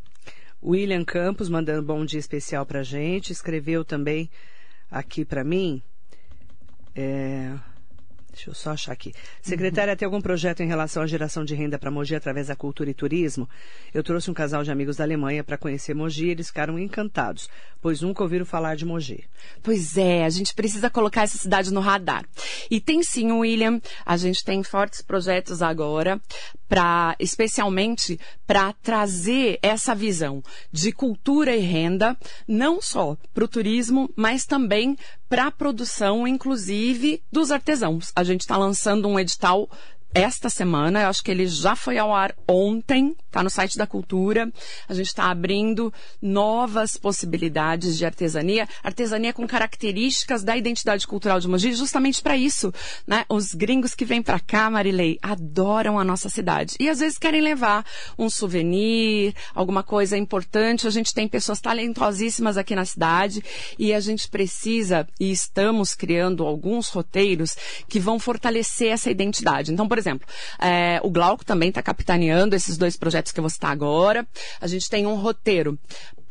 William 0.64 1.04
Campos 1.04 1.50
mandando 1.50 1.82
bom 1.82 2.06
dia 2.06 2.20
especial 2.20 2.66
para 2.66 2.84
gente, 2.84 3.32
escreveu 3.32 3.84
também 3.84 4.30
aqui 4.90 5.26
para 5.26 5.44
mim. 5.44 5.82
É, 6.96 7.54
Deixa 8.32 8.50
eu 8.50 8.54
só 8.54 8.72
achar 8.72 8.94
aqui. 8.94 9.14
Secretária, 9.42 9.96
tem 9.96 10.06
algum 10.06 10.22
projeto 10.22 10.62
em 10.62 10.68
relação 10.68 11.04
à 11.04 11.08
geração 11.08 11.44
de 11.44 11.54
renda 11.54 11.78
para 11.78 11.92
Mogi 11.92 12.16
através 12.16 12.48
da 12.48 12.56
cultura 12.56 12.90
e 12.90 12.94
turismo? 12.94 13.48
Eu 13.94 14.04
trouxe 14.04 14.32
um 14.32 14.34
casal 14.34 14.64
de 14.64 14.72
amigos 14.72 14.98
da 14.98 15.04
Alemanha 15.04 15.44
para 15.44 15.58
conhecer 15.58 15.94
Mogi 15.94 16.28
e 16.28 16.30
eles 16.30 16.48
ficaram 16.48 16.80
encantados, 16.80 17.50
pois 17.82 18.02
nunca 18.02 18.24
ouviram 18.24 18.46
falar 18.46 18.76
de 18.76 18.86
Mogi. 18.86 19.26
Pois 19.62 19.98
é, 19.98 20.24
a 20.24 20.30
gente 20.30 20.54
precisa 20.54 20.90
colocar 20.90 21.24
essa 21.24 21.38
cidade 21.38 21.74
no 21.74 21.82
radar. 21.82 22.26
E 22.70 22.80
tem 22.80 23.04
sim, 23.04 23.32
William, 23.32 23.82
a 24.06 24.16
gente 24.16 24.44
tem 24.44 24.64
fortes 24.64 25.02
projetos 25.02 25.62
agora 25.62 26.20
para, 26.70 27.16
especialmente 27.20 28.18
para 28.48 28.72
trazer 28.74 29.60
essa 29.62 29.94
visão 29.94 30.42
de 30.72 30.94
cultura 30.94 31.54
e 31.54 31.60
renda, 31.60 32.18
não 32.48 32.82
só 32.82 33.18
para 33.34 33.44
o 33.44 33.48
turismo, 33.48 34.10
mas 34.16 34.46
também 34.46 34.96
para 35.32 35.48
a 35.48 35.52
produção, 35.52 36.28
inclusive, 36.28 37.24
dos 37.32 37.52
artesãos. 37.52 38.12
A 38.14 38.22
gente 38.22 38.42
está 38.42 38.58
lançando 38.58 39.08
um 39.08 39.18
edital 39.18 39.70
esta 40.14 40.50
semana. 40.50 41.02
Eu 41.02 41.10
acho 41.10 41.24
que 41.24 41.32
ele 41.32 41.48
já 41.48 41.76
foi 41.76 41.98
ao 41.98 42.14
ar 42.14 42.34
ontem, 42.48 43.16
está 43.26 43.42
no 43.42 43.50
site 43.50 43.78
da 43.78 43.88
Cultura. 43.88 44.52
A 44.88 44.94
gente 44.94 45.08
está 45.08 45.26
abrindo 45.32 45.94
novas 46.22 46.98
possibilidades 46.98 47.98
de 47.98 48.06
artesania, 48.06 48.68
artesania 48.84 49.34
com 49.34 49.48
características 49.48 50.44
da 50.44 50.56
identidade 50.58 51.08
cultural 51.08 51.40
de 51.40 51.48
Mogi, 51.48 51.74
justamente 51.74 52.22
para 52.22 52.36
isso, 52.36 52.74
né? 53.08 53.26
Os 53.30 53.54
gringos 53.54 53.96
que 53.96 54.06
vêm 54.06 54.22
para 54.22 54.40
cá, 54.40 54.70
Marilei, 54.70 55.18
adoram 55.22 56.00
a 56.00 56.04
nossa 56.04 56.30
cidade 56.30 56.76
e 56.80 56.90
às 56.90 57.00
vezes 57.00 57.18
querem 57.18 57.42
levar 57.42 57.86
um 58.18 58.30
souvenir, 58.30 59.34
alguma 59.56 59.84
coisa 59.84 60.18
importante. 60.18 60.88
A 60.88 60.92
gente 60.92 61.14
tem 61.14 61.28
pessoas 61.28 61.62
talentosíssimas 61.62 62.58
aqui 62.58 62.76
na 62.76 62.86
cidade 62.86 63.44
e 63.78 63.94
a 63.94 64.00
gente 64.00 64.30
precisa 64.30 65.08
e 65.20 65.32
estamos 65.32 65.94
criando 65.94 66.46
alguns 66.46 66.90
roteiros 66.90 67.56
que 67.88 68.00
vão 68.00 68.20
fortalecer 68.20 68.92
essa 68.92 69.10
identidade. 69.10 69.72
Então, 69.72 69.88
por 69.88 69.98
exemplo, 70.02 70.28
é, 70.60 71.00
o 71.04 71.10
Glauco 71.10 71.46
também 71.46 71.70
está 71.70 71.82
capitaneando 71.82 72.56
esses 72.56 72.78
dois 72.78 72.98
projetos 72.98 73.32
que 73.32 73.40
vou 73.40 73.50
citar 73.50 73.72
agora. 73.72 74.28
A 74.60 74.68
gente 74.68 74.90
tem 74.90 75.06
um 75.06 75.16
roteiro 75.16 75.80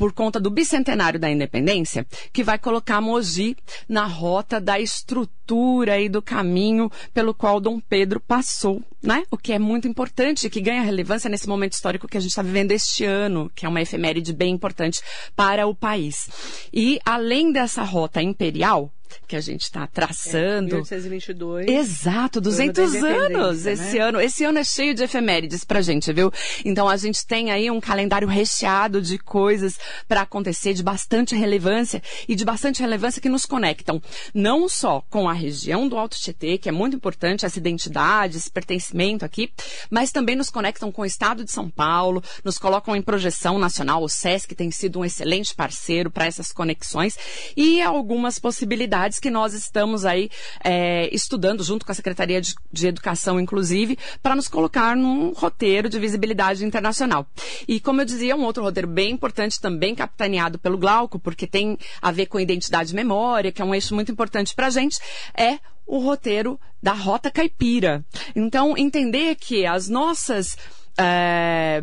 por 0.00 0.14
conta 0.14 0.40
do 0.40 0.50
bicentenário 0.50 1.20
da 1.20 1.30
independência, 1.30 2.06
que 2.32 2.42
vai 2.42 2.58
colocar 2.58 3.02
Mogi 3.02 3.54
na 3.86 4.06
rota 4.06 4.58
da 4.58 4.80
estrutura 4.80 6.00
e 6.00 6.08
do 6.08 6.22
caminho 6.22 6.90
pelo 7.12 7.34
qual 7.34 7.60
Dom 7.60 7.78
Pedro 7.78 8.18
passou, 8.18 8.82
né? 9.02 9.24
O 9.30 9.36
que 9.36 9.52
é 9.52 9.58
muito 9.58 9.86
importante, 9.86 10.48
que 10.48 10.62
ganha 10.62 10.80
relevância 10.80 11.28
nesse 11.28 11.46
momento 11.46 11.74
histórico 11.74 12.08
que 12.08 12.16
a 12.16 12.20
gente 12.20 12.30
está 12.30 12.40
vivendo 12.40 12.72
este 12.72 13.04
ano, 13.04 13.50
que 13.54 13.66
é 13.66 13.68
uma 13.68 13.82
efeméride 13.82 14.32
bem 14.32 14.54
importante 14.54 15.02
para 15.36 15.66
o 15.66 15.74
país. 15.74 16.30
E 16.72 16.98
além 17.04 17.52
dessa 17.52 17.82
rota 17.82 18.22
imperial, 18.22 18.90
que 19.26 19.36
a 19.36 19.40
gente 19.40 19.62
está 19.62 19.86
traçando. 19.86 20.76
É, 20.76 20.78
1822. 20.78 21.68
Exato, 21.68 22.40
200 22.40 22.94
anos 22.94 23.64
né? 23.64 23.72
esse 23.72 23.98
ano. 23.98 24.20
Esse 24.20 24.44
ano 24.44 24.58
é 24.58 24.64
cheio 24.64 24.94
de 24.94 25.02
efemérides 25.02 25.64
pra 25.64 25.80
gente, 25.80 26.12
viu? 26.12 26.32
Então 26.64 26.88
a 26.88 26.96
gente 26.96 27.26
tem 27.26 27.50
aí 27.50 27.70
um 27.70 27.80
calendário 27.80 28.28
recheado 28.28 29.00
de 29.00 29.18
coisas 29.18 29.78
para 30.08 30.22
acontecer 30.22 30.74
de 30.74 30.82
bastante 30.82 31.34
relevância 31.34 32.02
e 32.28 32.34
de 32.34 32.44
bastante 32.44 32.80
relevância 32.80 33.20
que 33.20 33.28
nos 33.28 33.46
conectam 33.46 34.00
não 34.34 34.68
só 34.68 35.02
com 35.08 35.28
a 35.28 35.32
região 35.32 35.88
do 35.88 35.96
Alto 35.96 36.16
Tietê, 36.16 36.58
que 36.58 36.68
é 36.68 36.72
muito 36.72 36.96
importante 36.96 37.44
essa 37.44 37.58
identidade, 37.58 38.36
esse 38.36 38.50
pertencimento 38.50 39.24
aqui, 39.24 39.52
mas 39.90 40.12
também 40.12 40.36
nos 40.36 40.50
conectam 40.50 40.92
com 40.92 41.02
o 41.02 41.06
Estado 41.06 41.44
de 41.44 41.50
São 41.50 41.68
Paulo, 41.68 42.22
nos 42.44 42.58
colocam 42.58 42.94
em 42.94 43.02
projeção 43.02 43.58
nacional. 43.58 44.02
O 44.02 44.08
SESC 44.08 44.54
tem 44.54 44.70
sido 44.70 45.00
um 45.00 45.04
excelente 45.04 45.54
parceiro 45.54 46.10
para 46.10 46.26
essas 46.26 46.52
conexões 46.52 47.16
e 47.56 47.80
algumas 47.80 48.38
possibilidades 48.38 48.99
que 49.08 49.30
nós 49.30 49.54
estamos 49.54 50.04
aí 50.04 50.30
é, 50.62 51.08
estudando 51.14 51.62
junto 51.62 51.86
com 51.86 51.92
a 51.92 51.94
Secretaria 51.94 52.40
de, 52.40 52.54
de 52.72 52.86
Educação, 52.86 53.40
inclusive, 53.40 53.98
para 54.22 54.36
nos 54.36 54.48
colocar 54.48 54.96
num 54.96 55.32
roteiro 55.32 55.88
de 55.88 55.98
visibilidade 55.98 56.64
internacional. 56.64 57.26
E 57.66 57.80
como 57.80 58.00
eu 58.00 58.04
dizia, 58.04 58.36
um 58.36 58.44
outro 58.44 58.62
roteiro 58.62 58.88
bem 58.88 59.12
importante 59.12 59.60
também 59.60 59.94
capitaneado 59.94 60.58
pelo 60.58 60.78
Glauco, 60.78 61.18
porque 61.18 61.46
tem 61.46 61.78
a 62.00 62.10
ver 62.10 62.26
com 62.26 62.38
identidade 62.38 62.92
e 62.92 62.96
memória, 62.96 63.52
que 63.52 63.62
é 63.62 63.64
um 63.64 63.74
eixo 63.74 63.94
muito 63.94 64.12
importante 64.12 64.54
para 64.54 64.66
a 64.66 64.70
gente, 64.70 64.98
é 65.34 65.58
o 65.86 65.98
roteiro 65.98 66.58
da 66.82 66.92
Rota 66.92 67.30
Caipira. 67.30 68.04
Então, 68.34 68.76
entender 68.76 69.34
que 69.34 69.66
as 69.66 69.88
nossas 69.88 70.56
é, 70.96 71.82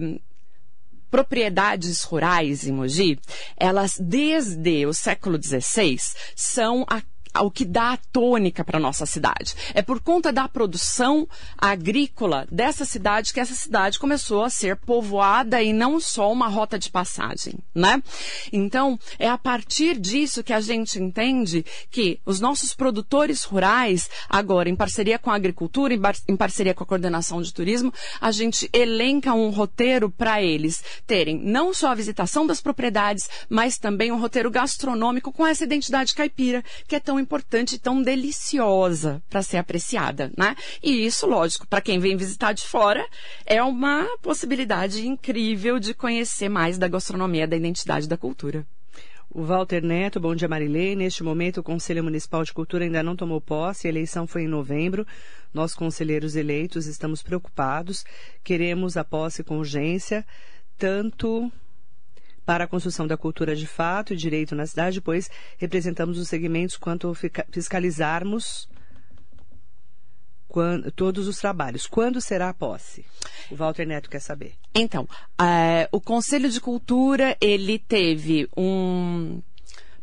propriedades 1.10 2.04
rurais 2.04 2.68
em 2.68 2.72
Mogi, 2.72 3.20
elas 3.56 3.98
desde 4.00 4.86
o 4.86 4.94
século 4.94 5.42
XVI 5.42 5.98
são 6.36 6.86
a 6.90 7.02
o 7.42 7.52
que 7.52 7.66
dá 7.66 7.94
a 7.94 7.98
tônica 7.98 8.64
para 8.64 8.80
nossa 8.80 9.06
cidade. 9.06 9.56
É 9.74 9.82
por 9.82 10.00
conta 10.00 10.32
da 10.32 10.48
produção 10.48 11.28
agrícola 11.58 12.48
dessa 12.52 12.86
cidade 12.86 13.34
que 13.34 13.40
essa 13.40 13.56
cidade 13.56 14.00
começou 14.00 14.44
a 14.44 14.50
ser 14.50 14.76
povoada 14.76 15.62
e 15.62 15.74
não 15.74 16.00
só 16.00 16.32
uma 16.32 16.48
rota 16.48 16.78
de 16.78 16.90
passagem, 16.90 17.56
né? 17.74 18.02
Então, 18.52 19.00
é 19.20 19.30
a 19.30 19.38
partir 19.38 20.00
disso 20.00 20.44
que 20.44 20.54
a 20.54 20.62
gente 20.62 21.00
entende 21.00 21.66
que 21.90 22.20
os 22.26 22.40
nossos 22.40 22.74
produtores 22.74 23.44
rurais, 23.44 24.10
agora 24.30 24.70
em 24.70 24.76
parceria 24.76 25.20
com 25.20 25.32
a 25.32 25.36
agricultura, 25.36 25.94
em 26.28 26.36
parceria 26.36 26.74
com 26.74 26.84
a 26.84 26.88
coordenação 26.88 27.42
de 27.42 27.54
turismo, 27.54 27.94
a 28.20 28.32
gente 28.32 28.70
elenca 28.74 29.34
um 29.34 29.50
roteiro 29.50 30.10
para 30.10 30.42
eles 30.42 30.84
terem 31.06 31.40
não 31.40 31.74
só 31.74 31.92
a 31.92 31.96
visitação 31.96 32.46
das 32.46 32.62
propriedades, 32.62 33.30
mas 33.50 33.78
também 33.78 34.12
um 34.12 34.20
roteiro 34.20 34.52
gastronômico 34.52 35.32
com 35.32 35.46
essa 35.46 35.64
identidade 35.64 36.16
caipira 36.16 36.64
que 36.88 36.96
é 36.96 37.00
tão 37.00 37.20
importante 37.20 37.27
e 37.74 37.80
tão 37.80 38.02
deliciosa 38.02 39.22
para 39.30 39.42
ser 39.42 39.58
apreciada, 39.58 40.32
né? 40.38 40.56
E 40.82 41.06
isso, 41.06 41.28
lógico, 41.28 41.68
para 41.68 41.82
quem 41.82 42.00
vem 42.00 42.16
visitar 42.16 42.54
de 42.54 42.66
fora, 42.66 43.06
é 43.46 43.62
uma 43.62 44.08
possibilidade 44.22 45.06
incrível 45.06 45.80
de 45.80 45.94
conhecer 45.94 46.50
mais 46.50 46.78
da 46.78 46.88
gastronomia, 46.88 47.48
da 47.48 47.56
identidade 47.56 48.08
da 48.08 48.18
cultura. 48.18 48.66
O 49.30 49.44
Walter 49.44 49.84
Neto, 49.84 50.20
bom 50.20 50.34
dia 50.34 50.48
Marilei. 50.48 50.96
Neste 50.96 51.22
momento, 51.22 51.60
o 51.60 51.64
Conselho 51.64 52.04
Municipal 52.04 52.44
de 52.44 52.54
Cultura 52.54 52.86
ainda 52.86 53.04
não 53.04 53.16
tomou 53.16 53.42
posse, 53.42 53.86
a 53.86 53.90
eleição 53.90 54.26
foi 54.26 54.44
em 54.44 54.48
novembro. 54.48 55.06
Nós, 55.54 55.76
conselheiros 55.76 56.36
eleitos, 56.36 56.88
estamos 56.88 57.22
preocupados, 57.22 58.06
queremos 58.44 58.96
a 58.96 59.04
posse 59.04 59.44
com 59.44 59.58
urgência, 59.58 60.26
tanto 60.78 61.52
para 62.48 62.64
a 62.64 62.68
construção 62.68 63.06
da 63.06 63.18
cultura 63.18 63.54
de 63.54 63.68
fato 63.68 64.14
e 64.14 64.16
direito 64.16 64.56
na 64.56 64.66
cidade, 64.66 65.02
pois 65.02 65.30
representamos 65.58 66.18
os 66.18 66.30
segmentos 66.30 66.78
quanto 66.78 67.14
fiscalizarmos 67.52 68.70
quando, 70.48 70.90
todos 70.94 71.28
os 71.28 71.38
trabalhos. 71.38 71.86
Quando 71.86 72.22
será 72.22 72.48
a 72.48 72.54
posse? 72.54 73.06
O 73.52 73.56
Walter 73.58 73.86
Neto 73.86 74.10
quer 74.10 74.22
saber. 74.22 74.54
Então, 74.74 75.04
uh, 75.04 75.88
o 75.92 76.00
Conselho 76.00 76.50
de 76.50 76.62
Cultura, 76.62 77.36
ele 77.42 77.78
teve 77.80 78.48
um 78.56 79.42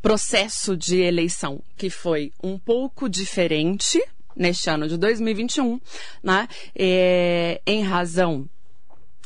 processo 0.03 0.77
de 0.77 1.01
eleição 1.01 1.63
que 1.79 1.89
foi 1.89 2.31
um 2.43 2.59
pouco 2.59 3.09
diferente 3.09 3.99
neste 4.37 4.69
ano 4.69 4.87
de 4.87 4.99
2021, 4.99 5.81
né? 6.23 6.47
É, 6.77 7.63
em 7.67 7.83
razão 7.83 8.47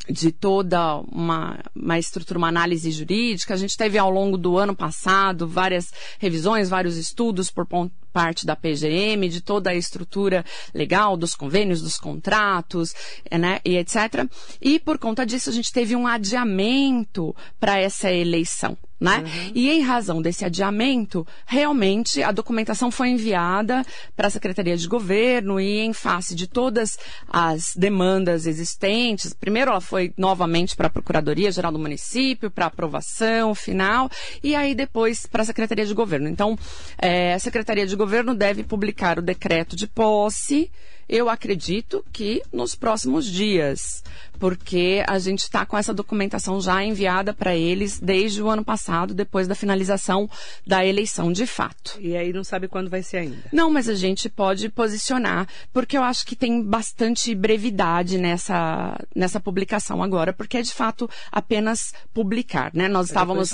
de 0.07 0.31
toda 0.31 0.97
uma, 1.11 1.59
uma 1.75 1.99
estrutura, 1.99 2.37
uma 2.37 2.47
análise 2.47 2.91
jurídica. 2.91 3.53
A 3.53 3.57
gente 3.57 3.77
teve 3.77 3.97
ao 3.97 4.09
longo 4.09 4.37
do 4.37 4.57
ano 4.57 4.75
passado 4.75 5.47
várias 5.47 5.91
revisões, 6.19 6.69
vários 6.69 6.97
estudos 6.97 7.49
por 7.51 7.67
parte 8.11 8.45
da 8.45 8.55
PGM, 8.55 9.29
de 9.29 9.41
toda 9.41 9.69
a 9.69 9.75
estrutura 9.75 10.43
legal, 10.73 11.15
dos 11.15 11.35
convênios, 11.35 11.81
dos 11.81 11.97
contratos, 11.97 12.93
né, 13.31 13.59
e 13.63 13.77
etc. 13.77 14.27
E 14.61 14.79
por 14.79 14.97
conta 14.97 15.25
disso 15.25 15.49
a 15.49 15.53
gente 15.53 15.71
teve 15.71 15.95
um 15.95 16.07
adiamento 16.07 17.35
para 17.59 17.77
essa 17.77 18.11
eleição. 18.11 18.77
Né? 18.99 19.19
Uhum. 19.19 19.51
E 19.55 19.69
em 19.69 19.81
razão 19.81 20.21
desse 20.21 20.43
adiamento, 20.43 21.25
realmente 21.45 22.21
a 22.21 22.31
documentação 22.31 22.91
foi 22.91 23.09
enviada 23.09 23.85
para 24.15 24.27
a 24.27 24.31
Secretaria 24.31 24.75
de 24.75 24.87
Governo 24.87 25.59
e 25.59 25.79
em 25.79 25.93
face 25.93 26.35
de 26.35 26.47
todas 26.47 26.97
as 27.27 27.73
demandas 27.75 28.45
existentes, 28.45 29.33
primeiro 29.33 29.71
ela 29.71 29.81
foi 29.81 30.13
novamente 30.17 30.75
para 30.75 30.87
a 30.87 30.89
Procuradoria 30.91 31.51
Geral 31.51 31.71
do 31.71 31.79
Município, 31.79 32.51
para 32.51 32.65
aprovação 32.65 33.55
final, 33.55 34.09
e 34.43 34.55
aí 34.55 34.75
depois 34.75 35.25
para 35.25 35.43
a 35.43 35.45
Secretaria 35.45 35.85
de 35.85 35.93
Governo. 35.93 36.27
Então, 36.27 36.57
é, 36.97 37.33
a 37.33 37.39
Secretaria 37.39 37.85
de 37.85 37.95
Governo 37.95 38.35
deve 38.35 38.63
publicar 38.63 39.17
o 39.19 39.21
decreto 39.21 39.75
de 39.75 39.87
posse 39.87 40.71
eu 41.09 41.27
acredito 41.27 42.05
que 42.13 42.41
nos 42.53 42.75
próximos 42.75 43.25
dias, 43.25 44.03
porque 44.37 45.03
a 45.07 45.17
gente 45.17 45.39
está 45.39 45.65
com 45.65 45.75
essa 45.75 45.91
documentação 45.91 46.61
já 46.61 46.83
enviada 46.83 47.33
para 47.33 47.55
eles 47.55 47.99
desde 47.99 48.43
o 48.43 48.47
ano 48.47 48.63
passado, 48.63 49.13
depois 49.13 49.47
da 49.47 49.55
finalização 49.55 50.29
da 50.65 50.85
eleição 50.85 51.31
de 51.31 51.47
fato. 51.47 51.97
E 51.99 52.15
aí 52.15 52.31
não 52.31 52.43
sabe 52.43 52.67
quando 52.67 52.89
vai 52.89 53.01
ser 53.01 53.17
ainda? 53.17 53.37
Não, 53.51 53.71
mas 53.71 53.89
a 53.89 53.95
gente 53.95 54.29
pode 54.29 54.69
posicionar, 54.69 55.47
porque 55.73 55.97
eu 55.97 56.03
acho 56.03 56.25
que 56.25 56.35
tem 56.35 56.61
bastante 56.61 57.33
brevidade 57.33 58.19
nessa, 58.19 58.95
nessa 59.15 59.39
publicação 59.39 60.03
agora, 60.03 60.31
porque 60.31 60.57
é 60.57 60.61
de 60.61 60.73
fato 60.73 61.09
apenas 61.31 61.91
publicar, 62.13 62.71
né? 62.73 62.87
Nós 62.87 63.07
estávamos. 63.07 63.51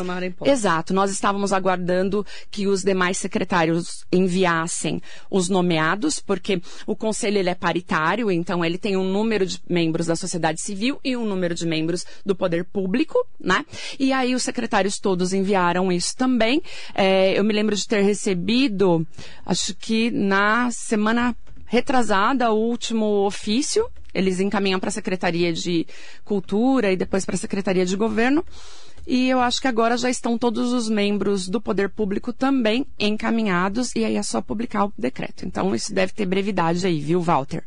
Exato, 0.49 0.93
nós 0.93 1.09
estávamos 1.09 1.53
aguardando 1.53 2.25
que 2.51 2.67
os 2.67 2.83
demais 2.83 3.17
secretários 3.17 4.05
enviassem 4.11 5.01
os 5.31 5.47
nomeados, 5.47 6.19
porque 6.19 6.61
o 6.85 6.95
conselho 6.95 7.44
ele 7.45 7.51
é 7.51 7.55
paritário, 7.55 8.31
então 8.31 8.65
ele 8.65 8.77
tem 8.77 8.97
um 8.97 9.03
número 9.03 9.45
de 9.45 9.61
membros 9.69 10.07
da 10.07 10.15
sociedade 10.15 10.61
civil 10.61 10.99
e 11.03 11.15
um 11.15 11.25
número 11.25 11.53
de 11.53 11.65
membros 11.65 12.05
do 12.25 12.35
poder 12.35 12.65
público, 12.65 13.17
né? 13.39 13.63
E 13.99 14.11
aí 14.11 14.33
os 14.33 14.43
secretários 14.43 14.99
todos 14.99 15.31
enviaram 15.31 15.91
isso 15.91 16.15
também. 16.17 16.61
É, 16.93 17.37
eu 17.37 17.43
me 17.43 17.53
lembro 17.53 17.75
de 17.75 17.87
ter 17.87 18.01
recebido, 18.01 19.05
acho 19.45 19.75
que 19.75 20.09
na 20.11 20.71
semana 20.71 21.35
retrasada, 21.65 22.51
o 22.51 22.59
último 22.59 23.25
ofício. 23.25 23.89
Eles 24.13 24.39
encaminham 24.39 24.79
para 24.79 24.87
a 24.87 24.93
Secretaria 24.93 25.51
de 25.51 25.85
Cultura 26.23 26.89
e 26.89 26.95
depois 26.95 27.25
para 27.25 27.35
a 27.35 27.37
Secretaria 27.37 27.85
de 27.85 27.97
Governo. 27.97 28.45
E 29.07 29.29
eu 29.29 29.39
acho 29.39 29.61
que 29.61 29.67
agora 29.67 29.97
já 29.97 30.09
estão 30.09 30.37
todos 30.37 30.73
os 30.73 30.89
membros 30.89 31.47
do 31.47 31.61
poder 31.61 31.89
público 31.89 32.33
também 32.33 32.87
encaminhados 32.97 33.95
e 33.95 34.03
aí 34.03 34.15
é 34.15 34.23
só 34.23 34.41
publicar 34.41 34.85
o 34.85 34.93
decreto. 34.97 35.45
Então 35.45 35.75
isso 35.75 35.93
deve 35.93 36.11
ter 36.13 36.25
brevidade 36.25 36.85
aí, 36.85 36.99
viu, 36.99 37.21
Walter? 37.21 37.63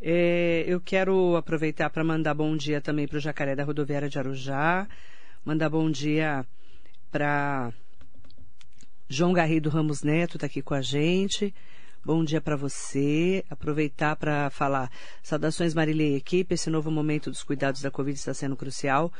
É, 0.00 0.64
eu 0.66 0.80
quero 0.80 1.36
aproveitar 1.36 1.90
para 1.90 2.02
mandar 2.02 2.34
bom 2.34 2.56
dia 2.56 2.80
também 2.80 3.06
para 3.06 3.18
o 3.18 3.20
Jacaré 3.20 3.54
da 3.54 3.64
Rodoviária 3.64 4.08
de 4.08 4.18
Arujá, 4.18 4.88
mandar 5.44 5.68
bom 5.68 5.90
dia 5.90 6.44
para 7.10 7.72
João 9.08 9.32
Garrido 9.32 9.70
Ramos 9.70 10.02
Neto, 10.02 10.36
está 10.36 10.46
aqui 10.46 10.60
com 10.60 10.74
a 10.74 10.82
gente. 10.82 11.54
Bom 12.04 12.24
dia 12.24 12.40
para 12.40 12.56
você. 12.56 13.44
Aproveitar 13.50 14.16
para 14.16 14.50
falar. 14.50 14.90
Saudações, 15.22 15.74
Marilei 15.74 16.14
e 16.14 16.16
equipe. 16.16 16.54
Esse 16.54 16.70
novo 16.70 16.90
momento 16.90 17.28
dos 17.28 17.42
cuidados 17.42 17.82
da 17.82 17.90
Covid 17.90 18.16
está 18.16 18.32
sendo 18.32 18.56
crucial 18.56 19.12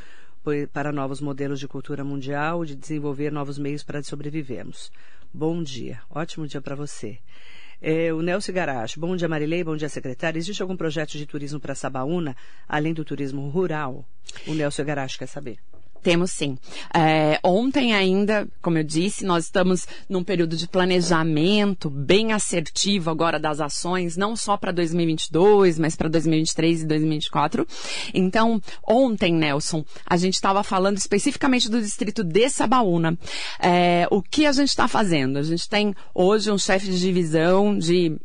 para 0.73 0.93
novos 0.93 1.21
modelos 1.21 1.61
de 1.61 1.69
cultura 1.69 2.03
mundial, 2.05 2.65
de 2.65 2.75
desenvolver 2.75 3.31
novos 3.31 3.59
meios 3.59 3.83
para 3.83 4.03
sobrevivermos. 4.03 4.91
Bom 5.33 5.63
dia, 5.63 6.01
ótimo 6.11 6.47
dia 6.47 6.61
para 6.61 6.75
você. 6.75 7.19
É, 7.81 8.13
o 8.13 8.23
Nelson 8.23 8.53
Garacho, 8.53 8.99
bom 8.99 9.15
dia 9.15 9.29
Marilei, 9.29 9.63
bom 9.63 9.77
dia 9.77 9.89
secretário. 9.89 10.39
Existe 10.39 10.63
algum 10.63 10.77
projeto 10.77 11.13
de 11.13 11.27
turismo 11.27 11.61
para 11.61 11.75
Sabaúna, 11.75 12.37
além 12.69 12.93
do 12.93 13.05
turismo 13.05 13.49
rural? 13.49 14.05
O 14.47 14.55
Nelson 14.55 14.85
Garacho 14.85 15.19
quer 15.19 15.29
saber. 15.29 15.59
Temos 16.03 16.31
sim. 16.31 16.57
É, 16.95 17.39
ontem 17.43 17.95
ainda, 17.95 18.47
como 18.63 18.79
eu 18.79 18.85
disse, 18.85 19.25
nós 19.25 19.45
estamos 19.45 19.87
num 20.09 20.23
período 20.23 20.57
de 20.57 20.69
planejamento 20.69 21.91
bem 21.91 22.33
assertivo 22.33 23.11
agora 23.11 23.39
das 23.39 23.61
ações, 23.61 24.17
não 24.17 24.37
só 24.37 24.57
para 24.57 24.73
2022, 24.73 25.79
mas 25.79 25.97
para 25.97 26.09
2023 26.09 26.83
e 26.83 26.87
2024. 26.87 27.67
Então, 28.15 28.61
ontem, 28.87 29.33
Nelson, 29.33 29.85
a 30.07 30.17
gente 30.17 30.35
estava 30.35 30.63
falando 30.63 30.99
especificamente 30.99 31.71
do 31.71 31.81
distrito 31.81 32.23
de 32.23 32.49
Sabaúna. 32.49 33.19
É, 33.61 34.07
o 34.11 34.23
que 34.23 34.47
a 34.47 34.53
gente 34.53 34.69
está 34.69 34.89
fazendo? 34.89 35.39
A 35.39 35.43
gente 35.43 35.69
tem 35.69 35.95
hoje 36.15 36.51
um 36.51 36.59
chefe 36.59 36.87
de 36.87 36.99
divisão 36.99 37.77
de 37.77 38.17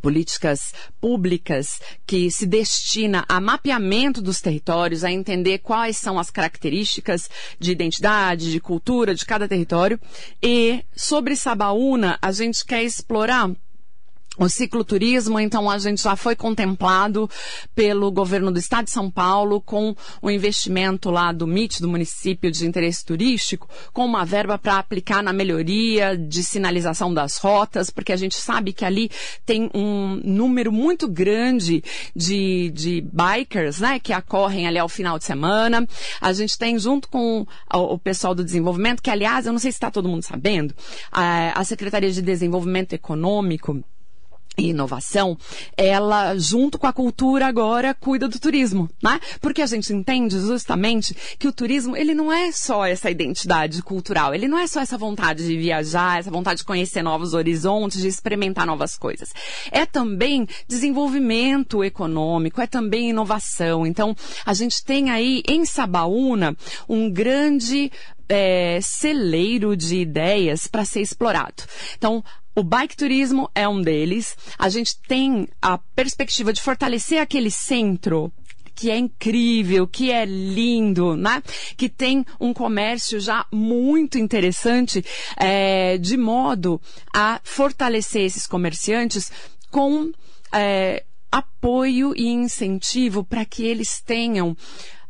políticas 0.00 0.72
públicas 1.00 1.80
que 2.06 2.30
se 2.30 2.46
destina 2.46 3.24
a 3.28 3.40
mapeamento 3.40 4.20
dos 4.20 4.40
territórios, 4.40 5.04
a 5.04 5.10
entender 5.10 5.58
quais 5.58 5.96
são 5.96 6.18
as 6.18 6.30
características 6.30 7.28
de 7.58 7.72
identidade, 7.72 8.50
de 8.50 8.60
cultura 8.60 9.14
de 9.14 9.24
cada 9.24 9.48
território. 9.48 9.98
E 10.42 10.84
sobre 10.94 11.36
Sabaúna, 11.36 12.18
a 12.20 12.32
gente 12.32 12.64
quer 12.64 12.82
explorar 12.82 13.50
o 14.36 14.48
cicloturismo, 14.48 15.38
então, 15.38 15.70
a 15.70 15.78
gente 15.78 16.02
já 16.02 16.16
foi 16.16 16.34
contemplado 16.34 17.30
pelo 17.74 18.10
governo 18.10 18.50
do 18.50 18.58
estado 18.58 18.86
de 18.86 18.90
São 18.90 19.10
Paulo 19.10 19.60
com 19.60 19.94
o 20.20 20.30
investimento 20.30 21.10
lá 21.10 21.32
do 21.32 21.46
MIT, 21.46 21.80
do 21.80 21.88
município 21.88 22.50
de 22.50 22.66
interesse 22.66 23.04
turístico, 23.04 23.68
com 23.92 24.04
uma 24.04 24.24
verba 24.24 24.58
para 24.58 24.78
aplicar 24.78 25.22
na 25.22 25.32
melhoria 25.32 26.16
de 26.16 26.42
sinalização 26.42 27.14
das 27.14 27.36
rotas, 27.38 27.90
porque 27.90 28.12
a 28.12 28.16
gente 28.16 28.34
sabe 28.34 28.72
que 28.72 28.84
ali 28.84 29.10
tem 29.46 29.70
um 29.72 30.20
número 30.24 30.72
muito 30.72 31.08
grande 31.08 31.82
de, 32.14 32.70
de 32.74 33.00
bikers, 33.12 33.80
né, 33.80 34.00
que 34.00 34.12
acorrem 34.12 34.66
ali 34.66 34.78
ao 34.78 34.88
final 34.88 35.18
de 35.18 35.24
semana. 35.24 35.86
A 36.20 36.32
gente 36.32 36.58
tem, 36.58 36.78
junto 36.78 37.08
com 37.08 37.46
o 37.72 37.98
pessoal 37.98 38.34
do 38.34 38.44
desenvolvimento, 38.44 39.02
que 39.02 39.10
aliás, 39.10 39.46
eu 39.46 39.52
não 39.52 39.60
sei 39.60 39.70
se 39.70 39.76
está 39.76 39.90
todo 39.90 40.08
mundo 40.08 40.24
sabendo, 40.24 40.74
a 41.12 41.62
Secretaria 41.64 42.10
de 42.10 42.20
Desenvolvimento 42.20 42.94
Econômico, 42.94 43.84
e 44.56 44.68
inovação, 44.68 45.36
ela, 45.76 46.36
junto 46.36 46.78
com 46.78 46.86
a 46.86 46.92
cultura, 46.92 47.46
agora 47.46 47.94
cuida 47.94 48.28
do 48.28 48.38
turismo, 48.38 48.88
né? 49.02 49.20
Porque 49.40 49.62
a 49.62 49.66
gente 49.66 49.92
entende 49.92 50.38
justamente 50.38 51.14
que 51.38 51.48
o 51.48 51.52
turismo, 51.52 51.96
ele 51.96 52.14
não 52.14 52.32
é 52.32 52.52
só 52.52 52.84
essa 52.84 53.10
identidade 53.10 53.82
cultural, 53.82 54.34
ele 54.34 54.48
não 54.48 54.58
é 54.58 54.66
só 54.66 54.80
essa 54.80 54.96
vontade 54.96 55.46
de 55.46 55.56
viajar, 55.56 56.18
essa 56.18 56.30
vontade 56.30 56.58
de 56.58 56.64
conhecer 56.64 57.02
novos 57.02 57.34
horizontes, 57.34 58.00
de 58.00 58.08
experimentar 58.08 58.66
novas 58.66 58.96
coisas. 58.96 59.32
É 59.70 59.84
também 59.84 60.46
desenvolvimento 60.68 61.82
econômico, 61.82 62.60
é 62.60 62.66
também 62.66 63.10
inovação. 63.10 63.86
Então, 63.86 64.14
a 64.46 64.54
gente 64.54 64.84
tem 64.84 65.10
aí 65.10 65.42
em 65.48 65.64
Sabaúna 65.64 66.56
um 66.88 67.10
grande 67.10 67.90
é, 68.28 68.78
celeiro 68.82 69.76
de 69.76 69.96
ideias 69.96 70.66
para 70.66 70.84
ser 70.84 71.00
explorado. 71.00 71.62
Então, 71.96 72.22
o 72.54 72.62
bike 72.62 72.96
turismo 72.96 73.50
é 73.54 73.68
um 73.68 73.82
deles. 73.82 74.36
A 74.58 74.68
gente 74.68 74.98
tem 75.08 75.48
a 75.60 75.78
perspectiva 75.78 76.52
de 76.52 76.62
fortalecer 76.62 77.20
aquele 77.20 77.50
centro 77.50 78.32
que 78.74 78.90
é 78.90 78.96
incrível, 78.96 79.86
que 79.86 80.10
é 80.10 80.24
lindo, 80.24 81.16
né? 81.16 81.42
Que 81.76 81.88
tem 81.88 82.26
um 82.40 82.52
comércio 82.52 83.20
já 83.20 83.46
muito 83.52 84.18
interessante, 84.18 85.04
é, 85.36 85.96
de 85.98 86.16
modo 86.16 86.80
a 87.14 87.40
fortalecer 87.44 88.22
esses 88.22 88.46
comerciantes 88.46 89.30
com 89.70 90.10
é, 90.52 91.04
apoio 91.30 92.14
e 92.16 92.28
incentivo 92.28 93.24
para 93.24 93.44
que 93.44 93.64
eles 93.64 94.00
tenham 94.00 94.56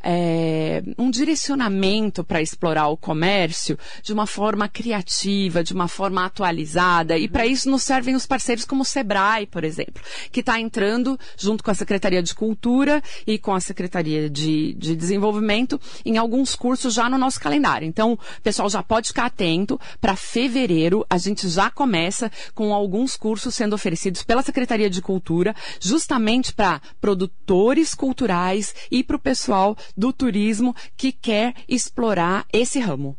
é, 0.04 0.82
um 0.98 1.10
direcionamento 1.10 2.22
para 2.22 2.42
explorar 2.42 2.88
o 2.88 2.96
comércio 2.96 3.78
de 4.02 4.12
uma 4.12 4.26
forma 4.26 4.68
criativa, 4.68 5.64
de 5.64 5.72
uma 5.72 5.88
forma 5.88 6.24
atualizada. 6.24 7.16
E 7.16 7.26
para 7.26 7.46
isso 7.46 7.70
nos 7.70 7.82
servem 7.82 8.14
os 8.14 8.26
parceiros 8.26 8.66
como 8.66 8.82
o 8.82 8.84
Sebrae, 8.84 9.46
por 9.46 9.64
exemplo, 9.64 10.02
que 10.30 10.40
está 10.40 10.60
entrando 10.60 11.18
junto 11.38 11.64
com 11.64 11.70
a 11.70 11.74
Secretaria 11.74 12.22
de 12.22 12.34
Cultura 12.34 13.02
e 13.26 13.38
com 13.38 13.54
a 13.54 13.60
Secretaria 13.60 14.28
de, 14.28 14.74
de 14.74 14.94
Desenvolvimento 14.94 15.80
em 16.04 16.18
alguns 16.18 16.54
cursos 16.54 16.92
já 16.92 17.08
no 17.08 17.16
nosso 17.16 17.40
calendário. 17.40 17.86
Então, 17.88 18.12
o 18.12 18.42
pessoal 18.42 18.68
já 18.68 18.82
pode 18.82 19.08
ficar 19.08 19.26
atento. 19.26 19.80
Para 20.00 20.16
fevereiro, 20.16 21.06
a 21.08 21.16
gente 21.16 21.48
já 21.48 21.70
começa 21.70 22.30
com 22.54 22.74
alguns 22.74 23.16
cursos 23.16 23.54
sendo 23.54 23.74
oferecidos 23.74 24.22
pela 24.22 24.42
Secretaria 24.42 24.90
de 24.90 25.00
Cultura, 25.00 25.54
justamente 25.80 26.52
para 26.52 26.80
produtores 27.00 27.94
culturais 27.94 28.74
e 28.90 29.02
para 29.02 29.16
o 29.16 29.20
pessoal 29.20 29.76
do 29.96 30.12
turismo 30.12 30.74
que 30.96 31.12
quer 31.12 31.54
explorar 31.68 32.46
esse 32.52 32.78
ramo. 32.78 33.16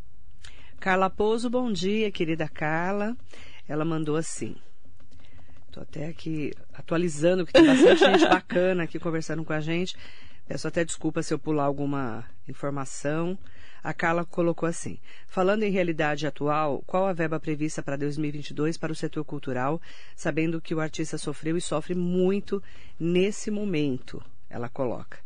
Carla 0.79 1.09
Pouso, 1.09 1.49
bom 1.49 1.71
dia, 1.71 2.11
querida 2.11 2.47
Carla. 2.47 3.15
Ela 3.67 3.83
mandou 3.83 4.15
assim. 4.15 4.55
Estou 5.67 5.83
até 5.83 6.07
aqui 6.07 6.53
atualizando, 6.73 7.45
que 7.45 7.51
tem 7.51 7.65
bastante 7.65 7.99
gente 8.05 8.27
bacana 8.27 8.83
aqui 8.83 8.99
conversando 8.99 9.43
com 9.43 9.51
a 9.51 9.59
gente. 9.59 9.95
Peço 10.47 10.67
até 10.67 10.85
desculpa 10.85 11.23
se 11.23 11.33
eu 11.33 11.39
pular 11.39 11.63
alguma 11.63 12.23
informação. 12.47 13.37
A 13.83 13.93
Carla 13.93 14.23
colocou 14.25 14.69
assim: 14.69 14.99
falando 15.27 15.63
em 15.63 15.71
realidade 15.71 16.27
atual, 16.27 16.83
qual 16.85 17.07
a 17.07 17.13
verba 17.13 17.39
prevista 17.39 17.81
para 17.83 17.97
2022 17.97 18.77
para 18.77 18.91
o 18.91 18.95
setor 18.95 19.25
cultural, 19.25 19.81
sabendo 20.15 20.61
que 20.61 20.75
o 20.75 20.79
artista 20.79 21.17
sofreu 21.17 21.57
e 21.57 21.61
sofre 21.61 21.95
muito 21.95 22.61
nesse 22.99 23.49
momento? 23.49 24.23
Ela 24.49 24.69
coloca. 24.69 25.17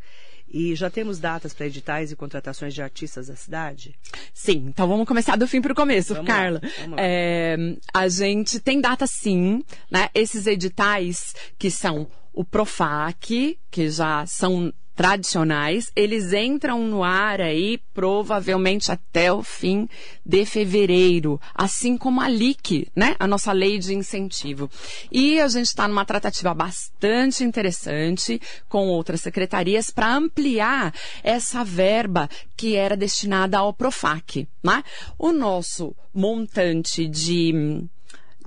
E 0.50 0.74
já 0.74 0.90
temos 0.90 1.18
datas 1.20 1.54
para 1.54 1.66
editais 1.66 2.10
e 2.10 2.16
contratações 2.16 2.74
de 2.74 2.82
artistas 2.82 3.28
da 3.28 3.36
cidade? 3.36 3.94
Sim, 4.34 4.64
então 4.66 4.88
vamos 4.88 5.06
começar 5.06 5.36
do 5.36 5.46
fim 5.46 5.60
para 5.60 5.72
o 5.72 5.76
começo, 5.76 6.14
Vamos 6.14 6.26
Carla. 6.28 6.60
lá. 6.88 6.96
É, 6.98 7.56
a 7.94 8.08
gente 8.08 8.58
tem 8.58 8.80
data 8.80 9.06
sim, 9.06 9.62
né? 9.90 10.08
Esses 10.12 10.46
editais 10.46 11.34
que 11.56 11.70
são 11.70 12.08
o 12.32 12.44
Profac, 12.44 13.58
que 13.70 13.90
já 13.90 14.26
são 14.26 14.72
tradicionais, 15.00 15.90
eles 15.96 16.34
entram 16.34 16.86
no 16.86 17.02
ar 17.02 17.40
aí 17.40 17.80
provavelmente 17.94 18.92
até 18.92 19.32
o 19.32 19.42
fim 19.42 19.88
de 20.26 20.44
fevereiro, 20.44 21.40
assim 21.54 21.96
como 21.96 22.20
a 22.20 22.28
LIC, 22.28 22.86
né? 22.94 23.16
A 23.18 23.26
nossa 23.26 23.50
lei 23.50 23.78
de 23.78 23.94
incentivo. 23.94 24.70
E 25.10 25.40
a 25.40 25.48
gente 25.48 25.68
está 25.68 25.88
numa 25.88 26.04
tratativa 26.04 26.52
bastante 26.52 27.42
interessante 27.42 28.38
com 28.68 28.88
outras 28.88 29.22
secretarias 29.22 29.88
para 29.88 30.14
ampliar 30.14 30.92
essa 31.24 31.64
verba 31.64 32.28
que 32.54 32.76
era 32.76 32.94
destinada 32.94 33.56
ao 33.56 33.72
Profac, 33.72 34.46
né? 34.62 34.84
O 35.18 35.32
nosso 35.32 35.96
montante 36.12 37.08
de 37.08 37.88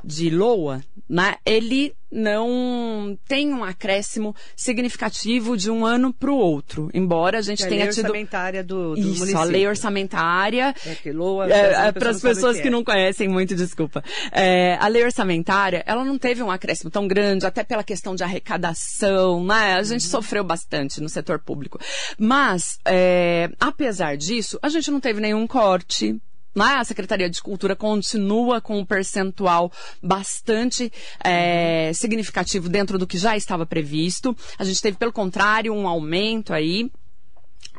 de 0.04 0.30
LOA, 0.30 0.84
né, 1.10 1.36
ele 1.46 1.94
não 2.12 3.18
tem 3.28 3.52
um 3.54 3.63
acréscimo 3.63 4.36
significativo 4.56 5.58
de 5.58 5.72
um 5.72 5.86
ano 5.86 6.13
para 6.13 6.32
o 6.32 6.38
outro, 6.38 6.89
embora 6.94 7.39
a 7.39 7.42
gente 7.42 7.58
Que 7.60 7.63
é 7.63 7.68
a 7.68 7.70
tenha 7.70 7.84
lei 7.86 7.94
tido 7.94 8.06
orçamentária 8.06 8.63
do, 8.63 8.94
do 8.94 9.00
isso, 9.00 9.10
município. 9.20 9.39
a 9.39 9.44
lei 9.44 9.68
orçamentária. 9.68 10.76
É 10.86 10.96
que 10.96 11.12
LOA, 11.12 11.48
É, 11.50 11.88
a 11.88 11.94
para 11.94 12.12
as 12.12 12.22
pessoas 12.22 12.58
o 12.58 12.62
que, 12.62 12.68
é. 12.68 12.72
não 12.72 12.84
conhecem 12.84 13.28
muito, 13.28 13.56
desculpa. 13.56 14.04
É, 14.32 14.78
a 14.80 14.88
lei 14.88 15.04
orçamentária, 15.04 15.84
ela 15.88 16.06
não 16.06 16.18
teve 16.20 16.44
um 16.44 16.52
acréscimo 16.52 16.92
tão 16.92 17.08
grande, 17.08 17.46
até 17.46 17.63
pela 17.63 17.84
questão 17.84 18.13
de 18.13 18.24
arrecadação, 18.24 19.44
né? 19.44 19.74
A 19.74 19.84
gente 19.84 20.04
sofreu 20.04 20.44
bastante 20.44 21.02
no 21.02 21.10
setor 21.10 21.39
público. 21.39 21.80
Mas, 22.18 22.78
é, 22.86 23.50
apesar 23.60 24.16
disso, 24.18 24.60
a 24.62 24.70
gente 24.70 24.92
não 24.92 25.00
teve 25.00 25.20
nenhum 25.20 25.48
corte. 25.48 26.20
Né? 26.56 26.66
A 26.66 26.84
Secretaria 26.84 27.30
de 27.30 27.42
Cultura 27.42 27.76
continua 27.76 28.62
com 28.62 28.78
um 28.78 28.86
percentual 28.86 29.72
bastante 30.02 30.92
é, 31.24 31.92
significativo 31.94 32.70
dentro 32.70 32.98
do 32.98 33.08
que 33.08 33.18
já 33.18 33.36
estava 33.36 33.66
previsto. 33.66 34.36
A 34.58 34.63
gente 34.63 34.82
teve, 34.82 34.98
pelo 34.98 35.12
contrário, 35.12 35.74
um 35.74 35.88
aumento 35.88 36.54
aí 36.54 36.92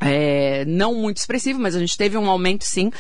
é, 0.01 0.65
não 0.67 0.95
muito 0.95 1.19
expressivo, 1.19 1.59
mas 1.59 1.75
a 1.75 1.79
gente 1.79 1.97
teve 1.97 2.17
um 2.17 2.29
aumento 2.29 2.65
sim 2.65 2.91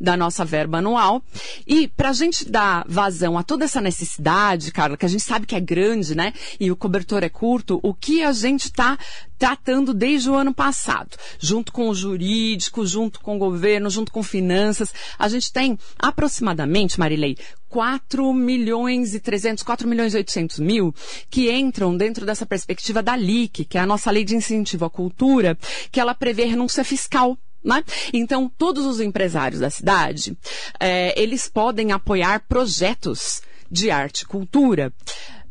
da 0.00 0.16
nossa 0.16 0.44
verba 0.44 0.78
anual. 0.78 1.22
E 1.66 1.88
para 1.88 2.10
a 2.10 2.12
gente 2.12 2.48
dar 2.48 2.84
vazão 2.88 3.36
a 3.36 3.42
toda 3.42 3.64
essa 3.64 3.80
necessidade, 3.80 4.72
Carla, 4.72 4.96
que 4.96 5.06
a 5.06 5.08
gente 5.08 5.22
sabe 5.22 5.46
que 5.46 5.54
é 5.54 5.60
grande, 5.60 6.14
né? 6.14 6.32
E 6.58 6.70
o 6.70 6.76
cobertor 6.76 7.22
é 7.22 7.28
curto, 7.28 7.80
o 7.82 7.94
que 7.94 8.22
a 8.22 8.32
gente 8.32 8.64
está 8.64 8.98
tratando 9.38 9.92
desde 9.92 10.30
o 10.30 10.34
ano 10.34 10.54
passado, 10.54 11.16
junto 11.38 11.72
com 11.72 11.88
o 11.88 11.94
jurídico, 11.94 12.86
junto 12.86 13.20
com 13.20 13.36
o 13.36 13.38
governo, 13.38 13.90
junto 13.90 14.12
com 14.12 14.22
finanças, 14.22 14.94
a 15.18 15.28
gente 15.28 15.52
tem 15.52 15.78
aproximadamente, 15.98 16.98
Marilei, 16.98 17.36
4 17.74 18.32
milhões 18.32 19.16
e 19.16 19.18
300, 19.18 19.64
4 19.64 19.88
milhões 19.88 20.14
e 20.14 20.18
800 20.18 20.60
mil 20.60 20.94
que 21.28 21.50
entram 21.50 21.96
dentro 21.96 22.24
dessa 22.24 22.46
perspectiva 22.46 23.02
da 23.02 23.16
LIC, 23.16 23.64
que 23.64 23.76
é 23.76 23.80
a 23.80 23.86
nossa 23.86 24.12
lei 24.12 24.24
de 24.24 24.36
incentivo 24.36 24.84
à 24.84 24.90
cultura, 24.90 25.58
que 25.90 25.98
ela 25.98 26.14
prevê 26.14 26.44
renúncia 26.44 26.84
fiscal. 26.84 27.36
Né? 27.64 27.82
Então, 28.12 28.48
todos 28.56 28.86
os 28.86 29.00
empresários 29.00 29.60
da 29.60 29.70
cidade, 29.70 30.38
eh, 30.78 31.20
eles 31.20 31.48
podem 31.48 31.90
apoiar 31.90 32.44
projetos 32.46 33.42
de 33.68 33.90
arte 33.90 34.20
e 34.20 34.26
cultura 34.26 34.92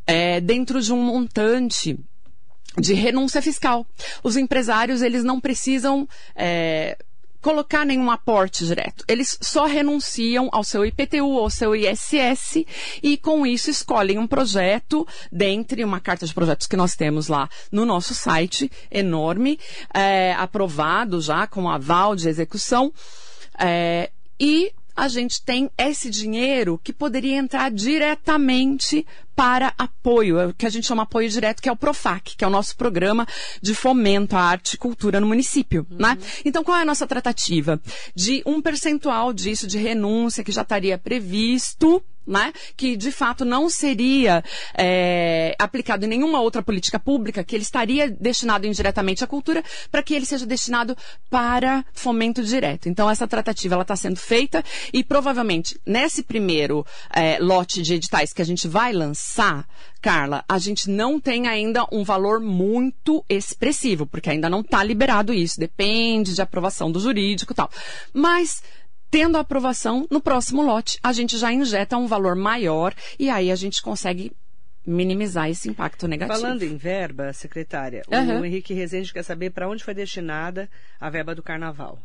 eh, 0.07 0.39
dentro 0.39 0.81
de 0.81 0.93
um 0.93 1.03
montante 1.03 1.99
de 2.79 2.93
renúncia 2.93 3.41
fiscal. 3.41 3.85
Os 4.23 4.37
empresários, 4.37 5.01
eles 5.01 5.25
não 5.25 5.41
precisam 5.41 6.07
eh, 6.37 6.97
colocar 7.43 7.85
nenhum 7.85 8.09
aporte 8.09 8.65
direto. 8.65 9.03
Eles 9.05 9.37
só 9.41 9.65
renunciam 9.65 10.49
ao 10.53 10.63
seu 10.63 10.85
IPTU, 10.85 11.37
ao 11.37 11.49
seu 11.49 11.75
ISS 11.75 12.65
e 13.03 13.17
com 13.17 13.45
isso 13.45 13.69
escolhem 13.69 14.17
um 14.17 14.25
projeto 14.25 15.05
dentre 15.29 15.83
uma 15.83 15.99
carta 15.99 16.25
de 16.25 16.33
projetos 16.33 16.65
que 16.65 16.77
nós 16.77 16.95
temos 16.95 17.27
lá 17.27 17.49
no 17.69 17.85
nosso 17.85 18.15
site, 18.15 18.71
enorme, 18.89 19.59
é, 19.93 20.33
aprovado 20.33 21.19
já 21.19 21.45
com 21.45 21.69
aval 21.69 22.15
de 22.15 22.29
execução. 22.29 22.93
é, 23.59 24.09
e 24.39 24.71
a 24.95 25.07
gente 25.07 25.41
tem 25.41 25.69
esse 25.77 26.09
dinheiro 26.09 26.79
que 26.83 26.93
poderia 26.93 27.37
entrar 27.37 27.71
diretamente 27.71 29.05
para 29.35 29.73
apoio, 29.77 30.39
é 30.39 30.47
o 30.47 30.53
que 30.53 30.65
a 30.65 30.69
gente 30.69 30.87
chama 30.87 31.03
apoio 31.03 31.29
direto, 31.29 31.61
que 31.61 31.69
é 31.69 31.71
o 31.71 31.75
Profac, 31.75 32.35
que 32.35 32.43
é 32.43 32.47
o 32.47 32.51
nosso 32.51 32.75
programa 32.75 33.27
de 33.61 33.73
fomento 33.73 34.35
à 34.35 34.41
arte 34.41 34.73
e 34.73 34.77
cultura 34.77 35.19
no 35.19 35.27
município, 35.27 35.85
né? 35.89 36.17
Então, 36.45 36.63
qual 36.63 36.77
é 36.77 36.81
a 36.81 36.85
nossa 36.85 37.07
tratativa? 37.07 37.79
De 38.15 38.41
um 38.45 38.61
percentual 38.61 39.33
disso 39.33 39.67
de 39.67 39.77
renúncia 39.77 40.43
que 40.43 40.51
já 40.51 40.61
estaria 40.61 40.97
previsto, 40.97 42.03
né? 42.25 42.53
Que 42.75 42.95
de 42.95 43.11
fato 43.11 43.43
não 43.45 43.69
seria 43.69 44.43
é, 44.77 45.55
aplicado 45.59 46.05
em 46.05 46.07
nenhuma 46.07 46.41
outra 46.41 46.63
política 46.63 46.99
pública, 46.99 47.43
que 47.43 47.55
ele 47.55 47.63
estaria 47.63 48.09
destinado 48.09 48.65
indiretamente 48.65 49.23
à 49.23 49.27
cultura, 49.27 49.63
para 49.91 50.01
que 50.01 50.13
ele 50.13 50.25
seja 50.25 50.45
destinado 50.45 50.95
para 51.29 51.85
fomento 51.93 52.43
direto. 52.43 52.87
Então 52.87 53.09
essa 53.09 53.27
tratativa 53.27 53.79
está 53.81 53.95
sendo 53.95 54.17
feita 54.17 54.63
e 54.91 55.03
provavelmente 55.03 55.79
nesse 55.85 56.23
primeiro 56.23 56.85
é, 57.13 57.37
lote 57.39 57.81
de 57.81 57.95
editais 57.95 58.33
que 58.33 58.41
a 58.41 58.45
gente 58.45 58.67
vai 58.67 58.93
lançar, 58.93 59.22
Carla, 60.01 60.43
a 60.47 60.57
gente 60.57 60.89
não 60.89 61.19
tem 61.19 61.47
ainda 61.47 61.87
um 61.91 62.03
valor 62.03 62.39
muito 62.39 63.23
expressivo, 63.29 64.05
porque 64.05 64.29
ainda 64.29 64.49
não 64.49 64.61
está 64.61 64.83
liberado 64.83 65.33
isso, 65.33 65.59
depende 65.59 66.33
de 66.33 66.41
aprovação 66.41 66.91
do 66.91 66.99
jurídico 66.99 67.53
e 67.53 67.55
tal. 67.55 67.69
Mas 68.13 68.61
Tendo 69.13 69.37
a 69.37 69.41
aprovação, 69.41 70.07
no 70.09 70.19
próximo 70.19 70.63
lote, 70.63 70.97
a 71.03 71.13
gente 71.13 71.37
já 71.37 71.53
injeta 71.53 71.95
um 71.95 72.07
valor 72.07 72.35
maior 72.35 72.95
e 73.19 73.29
aí 73.29 73.51
a 73.51 73.55
gente 73.55 73.79
consegue 73.79 74.31
minimizar 74.85 75.49
esse 75.49 75.69
impacto 75.69 76.07
negativo. 76.07 76.39
Falando 76.39 76.63
em 76.63 76.75
verba, 76.75 77.31
secretária, 77.33 78.03
Aham. 78.11 78.41
o 78.41 78.45
Henrique 78.45 78.73
Rezende 78.73 79.13
quer 79.13 79.23
saber 79.23 79.51
para 79.51 79.67
onde 79.67 79.83
foi 79.83 79.93
destinada 79.93 80.69
a 80.99 81.09
verba 81.09 81.35
do 81.35 81.43
carnaval. 81.43 81.99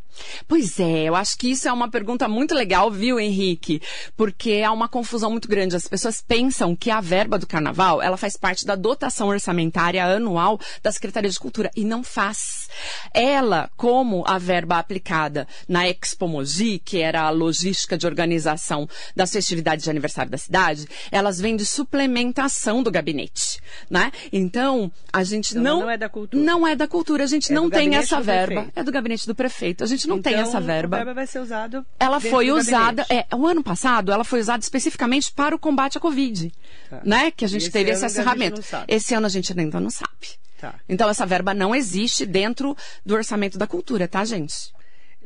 Pois 0.46 0.78
é, 0.80 1.04
eu 1.04 1.14
acho 1.14 1.38
que 1.38 1.50
isso 1.50 1.68
é 1.68 1.72
uma 1.72 1.90
pergunta 1.90 2.28
muito 2.28 2.54
legal, 2.54 2.90
viu, 2.90 3.18
Henrique? 3.18 3.80
Porque 4.16 4.62
há 4.64 4.72
uma 4.72 4.88
confusão 4.88 5.30
muito 5.30 5.48
grande. 5.48 5.76
As 5.76 5.86
pessoas 5.86 6.20
pensam 6.20 6.74
que 6.74 6.90
a 6.90 7.00
verba 7.00 7.38
do 7.38 7.46
carnaval, 7.46 8.02
ela 8.02 8.16
faz 8.16 8.36
parte 8.36 8.66
da 8.66 8.74
dotação 8.74 9.28
orçamentária 9.28 10.04
anual 10.04 10.58
da 10.82 10.90
Secretaria 10.90 11.30
de 11.30 11.38
Cultura. 11.38 11.70
E 11.76 11.84
não 11.84 12.02
faz. 12.02 12.68
Ela, 13.14 13.70
como 13.76 14.24
a 14.26 14.38
verba 14.38 14.78
aplicada 14.78 15.46
na 15.68 15.88
Expo 15.88 16.26
Mogi, 16.26 16.78
que 16.78 16.98
era 16.98 17.22
a 17.22 17.30
logística 17.30 17.96
de 17.96 18.06
organização 18.06 18.88
das 19.14 19.32
festividades 19.32 19.84
de 19.84 19.90
aniversário 19.90 20.30
da 20.30 20.38
cidade, 20.38 20.88
elas 21.10 21.40
vêm 21.40 21.56
de 21.56 21.64
suplementação 21.64 22.67
do 22.82 22.90
gabinete, 22.90 23.60
né? 23.90 24.10
Então, 24.32 24.90
a 25.12 25.22
gente 25.24 25.50
Então, 25.52 25.62
não... 25.62 25.80
não 25.80 25.90
é 25.90 25.96
da 25.96 26.08
cultura. 26.08 26.42
Não 26.42 26.66
é 26.66 26.76
da 26.76 26.86
cultura. 26.86 27.24
A 27.24 27.26
gente 27.26 27.50
É 27.50 27.54
não 27.54 27.68
tem 27.70 27.94
essa 27.96 28.20
verba. 28.20 28.54
prefeito. 28.54 28.72
É 28.78 28.82
do 28.82 28.92
gabinete 28.92 29.26
do 29.26 29.34
prefeito. 29.34 29.82
A 29.84 29.86
gente 29.86 30.06
não 30.06 30.20
tem 30.20 30.34
Então, 30.34 30.44
essa 30.48 30.60
verba. 30.60 30.96
A 30.96 30.98
verba 31.00 31.14
vai 31.14 31.26
ser 31.26 31.40
usada. 31.40 31.84
Ela 31.98 32.20
foi 32.20 32.50
usada, 32.50 33.04
é, 33.10 33.26
o 33.34 33.46
ano 33.46 33.62
passado, 33.62 34.12
ela 34.12 34.24
foi 34.24 34.40
usada 34.40 34.62
especificamente 34.62 35.32
para 35.32 35.54
o 35.54 35.58
combate 35.58 35.96
à 35.98 36.00
Covid, 36.00 36.52
Tá. 36.90 37.00
né? 37.04 37.30
Que 37.30 37.44
a 37.44 37.48
gente 37.48 37.70
teve 37.70 37.90
esse 37.90 38.04
acerramento. 38.04 38.60
Esse 38.86 39.14
ano 39.14 39.26
a 39.26 39.30
gente 39.30 39.58
ainda 39.58 39.80
não 39.80 39.90
sabe. 39.90 40.38
Tá. 40.60 40.74
Então 40.88 41.08
essa 41.08 41.24
verba 41.24 41.54
não 41.54 41.72
existe 41.74 42.26
dentro 42.26 42.76
do 43.06 43.14
orçamento 43.14 43.56
da 43.56 43.66
cultura, 43.66 44.08
tá, 44.08 44.24
gente? 44.24 44.72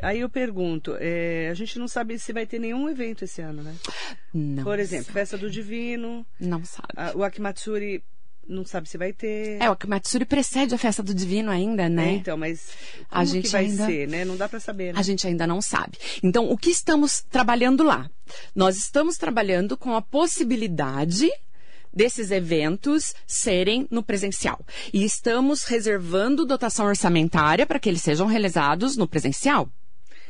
Aí 0.02 0.20
eu 0.20 0.28
pergunto, 0.28 0.96
é, 0.98 1.48
a 1.50 1.54
gente 1.54 1.78
não 1.78 1.86
sabe 1.88 2.18
se 2.18 2.32
vai 2.32 2.44
ter 2.44 2.58
nenhum 2.58 2.88
evento 2.88 3.24
esse 3.24 3.40
ano, 3.40 3.62
né? 3.62 3.74
Não. 4.34 4.64
Por 4.64 4.78
exemplo, 4.78 5.12
Festa 5.12 5.38
do 5.38 5.48
Divino, 5.50 6.26
Não 6.40 6.64
sabe. 6.64 6.88
a- 6.96 7.12
o 7.16 7.22
Akimatsuri 7.22 8.02
não 8.48 8.64
sabe 8.64 8.88
se 8.88 8.98
vai 8.98 9.12
ter. 9.12 9.62
É, 9.62 9.70
o 9.70 9.76
Matsuri 9.86 10.24
precede 10.24 10.74
a 10.74 10.78
festa 10.78 11.00
do 11.00 11.14
divino 11.14 11.48
ainda, 11.50 11.88
né? 11.88 12.08
É, 12.08 12.12
então, 12.14 12.36
mas 12.36 12.70
A 13.08 13.24
gente 13.24 13.44
que 13.44 13.50
vai 13.50 13.66
ainda- 13.66 13.86
ser, 13.86 14.08
né? 14.08 14.24
Não 14.24 14.36
dá 14.36 14.48
para 14.48 14.58
saber, 14.58 14.92
né? 14.92 14.98
A 14.98 15.02
gente 15.02 15.24
ainda 15.26 15.46
não 15.46 15.62
sabe. 15.62 15.96
Então, 16.24 16.50
o 16.50 16.58
que 16.58 16.68
estamos 16.68 17.22
trabalhando 17.30 17.84
lá? 17.84 18.10
Nós 18.54 18.76
estamos 18.76 19.16
trabalhando 19.16 19.76
com 19.76 19.94
a 19.94 20.02
possibilidade 20.02 21.30
desses 21.94 22.30
eventos 22.32 23.14
serem 23.26 23.86
no 23.90 24.02
presencial. 24.02 24.58
E 24.92 25.04
estamos 25.04 25.62
reservando 25.64 26.44
dotação 26.44 26.86
orçamentária 26.86 27.64
para 27.64 27.78
que 27.78 27.88
eles 27.88 28.02
sejam 28.02 28.26
realizados 28.26 28.96
no 28.96 29.06
presencial. 29.06 29.68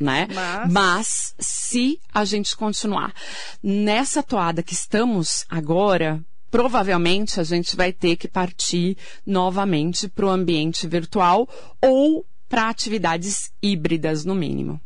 Né? 0.01 0.27
Mas- 0.35 0.73
Mas 0.73 1.35
se 1.39 2.01
a 2.13 2.25
gente 2.25 2.57
continuar 2.57 3.15
nessa 3.63 4.23
toada 4.23 4.63
que 4.63 4.73
estamos 4.75 5.45
agora, 5.49 6.21
provavelmente 6.51 7.39
a 7.41 7.45
gente 7.45 7.77
vai 7.77 7.93
ter 7.93 8.17
que 8.17 8.27
partir 8.29 8.97
novamente 9.25 10.09
para 10.09 10.27
o 10.27 10.31
ambiente 10.31 10.87
virtual 10.89 11.49
ou 11.81 12.27
para 12.49 12.69
atividades 12.69 13.53
híbridas, 13.63 14.25
no 14.25 14.35
mínimo. 14.35 14.81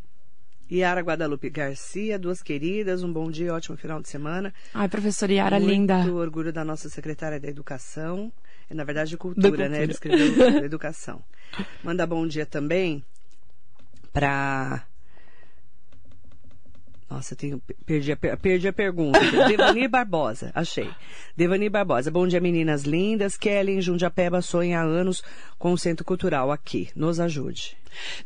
Yara 0.71 1.01
Guadalupe 1.01 1.49
Garcia, 1.49 2.19
duas 2.19 2.42
queridas, 2.42 3.03
um 3.03 3.12
bom 3.12 3.31
dia, 3.31 3.55
ótimo 3.55 3.77
final 3.77 4.03
de 4.03 4.09
semana. 4.09 4.53
Ai, 4.75 4.88
professora 4.88 5.33
Yara, 5.33 5.59
Muito 5.61 5.71
linda. 5.73 6.12
orgulho 6.12 6.53
da 6.53 6.64
nossa 6.64 6.88
secretária 6.88 7.38
da 7.40 7.49
Educação. 7.49 8.33
Na 8.69 8.83
verdade, 8.83 9.11
de 9.11 9.16
cultura, 9.16 9.49
cultura. 9.49 9.69
né? 9.69 9.85
Ele 9.85 9.92
escreveu 9.92 10.64
educação. 10.64 11.23
Manda 11.85 12.05
bom 12.05 12.27
dia 12.27 12.45
também 12.45 13.05
para 14.12 14.85
nossa, 17.09 17.35
eu 17.35 17.38
tenho, 17.38 17.62
perdi, 17.85 18.12
a, 18.12 18.16
perdi 18.16 18.69
a 18.69 18.73
pergunta. 18.73 19.21
Devani 19.47 19.87
Barbosa, 19.87 20.51
achei. 20.55 20.90
Devani 21.37 21.69
Barbosa, 21.69 22.11
bom 22.11 22.27
dia 22.27 22.40
meninas 22.40 22.83
lindas. 22.83 23.37
Kelly 23.37 23.73
em 23.73 23.81
Jundiapeba 23.81 24.42
sonha 24.42 24.81
há 24.81 24.83
anos 24.83 25.23
com 25.59 25.73
o 25.73 25.79
Centro 25.79 26.05
Cultural 26.05 26.51
aqui. 26.51 26.88
Nos 26.97 27.21
ajude. 27.21 27.77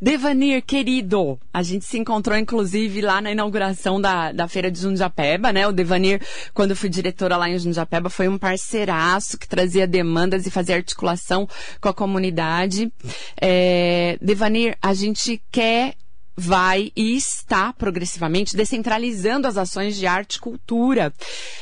Devanir, 0.01 0.63
querido, 0.63 1.39
a 1.53 1.63
gente 1.63 1.85
se 1.85 1.99
encontrou 1.99 2.37
inclusive 2.37 3.01
lá 3.01 3.21
na 3.21 3.31
inauguração 3.31 4.01
da, 4.01 4.33
da 4.33 4.49
Feira 4.49 4.71
de 4.71 4.81
Jundiapeba, 4.81 5.53
né? 5.53 5.67
O 5.69 5.73
Devanir, 5.73 6.21
quando 6.55 6.71
eu 6.71 6.77
fui 6.77 6.89
diretora 6.89 7.37
lá 7.37 7.49
em 7.49 7.59
Jundiapeba, 7.59 8.09
foi 8.11 8.29
um 8.29 8.39
parceiraço 8.39 9.39
que 9.39 9.47
trazia 9.47 9.87
demandas 9.87 10.47
e 10.47 10.51
fazia 10.51 10.77
articulação 10.77 11.49
com 11.81 11.89
a 11.89 11.95
comunidade. 11.95 12.93
É, 13.41 14.19
Devanir, 14.21 14.77
a 14.83 14.95
gente 14.95 15.41
quer 15.53 15.95
vai 16.41 16.91
e 16.97 17.15
está 17.15 17.71
progressivamente 17.71 18.57
descentralizando 18.57 19.47
as 19.47 19.59
ações 19.59 19.95
de 19.95 20.07
arte 20.07 20.37
e 20.37 20.41
cultura. 20.41 21.13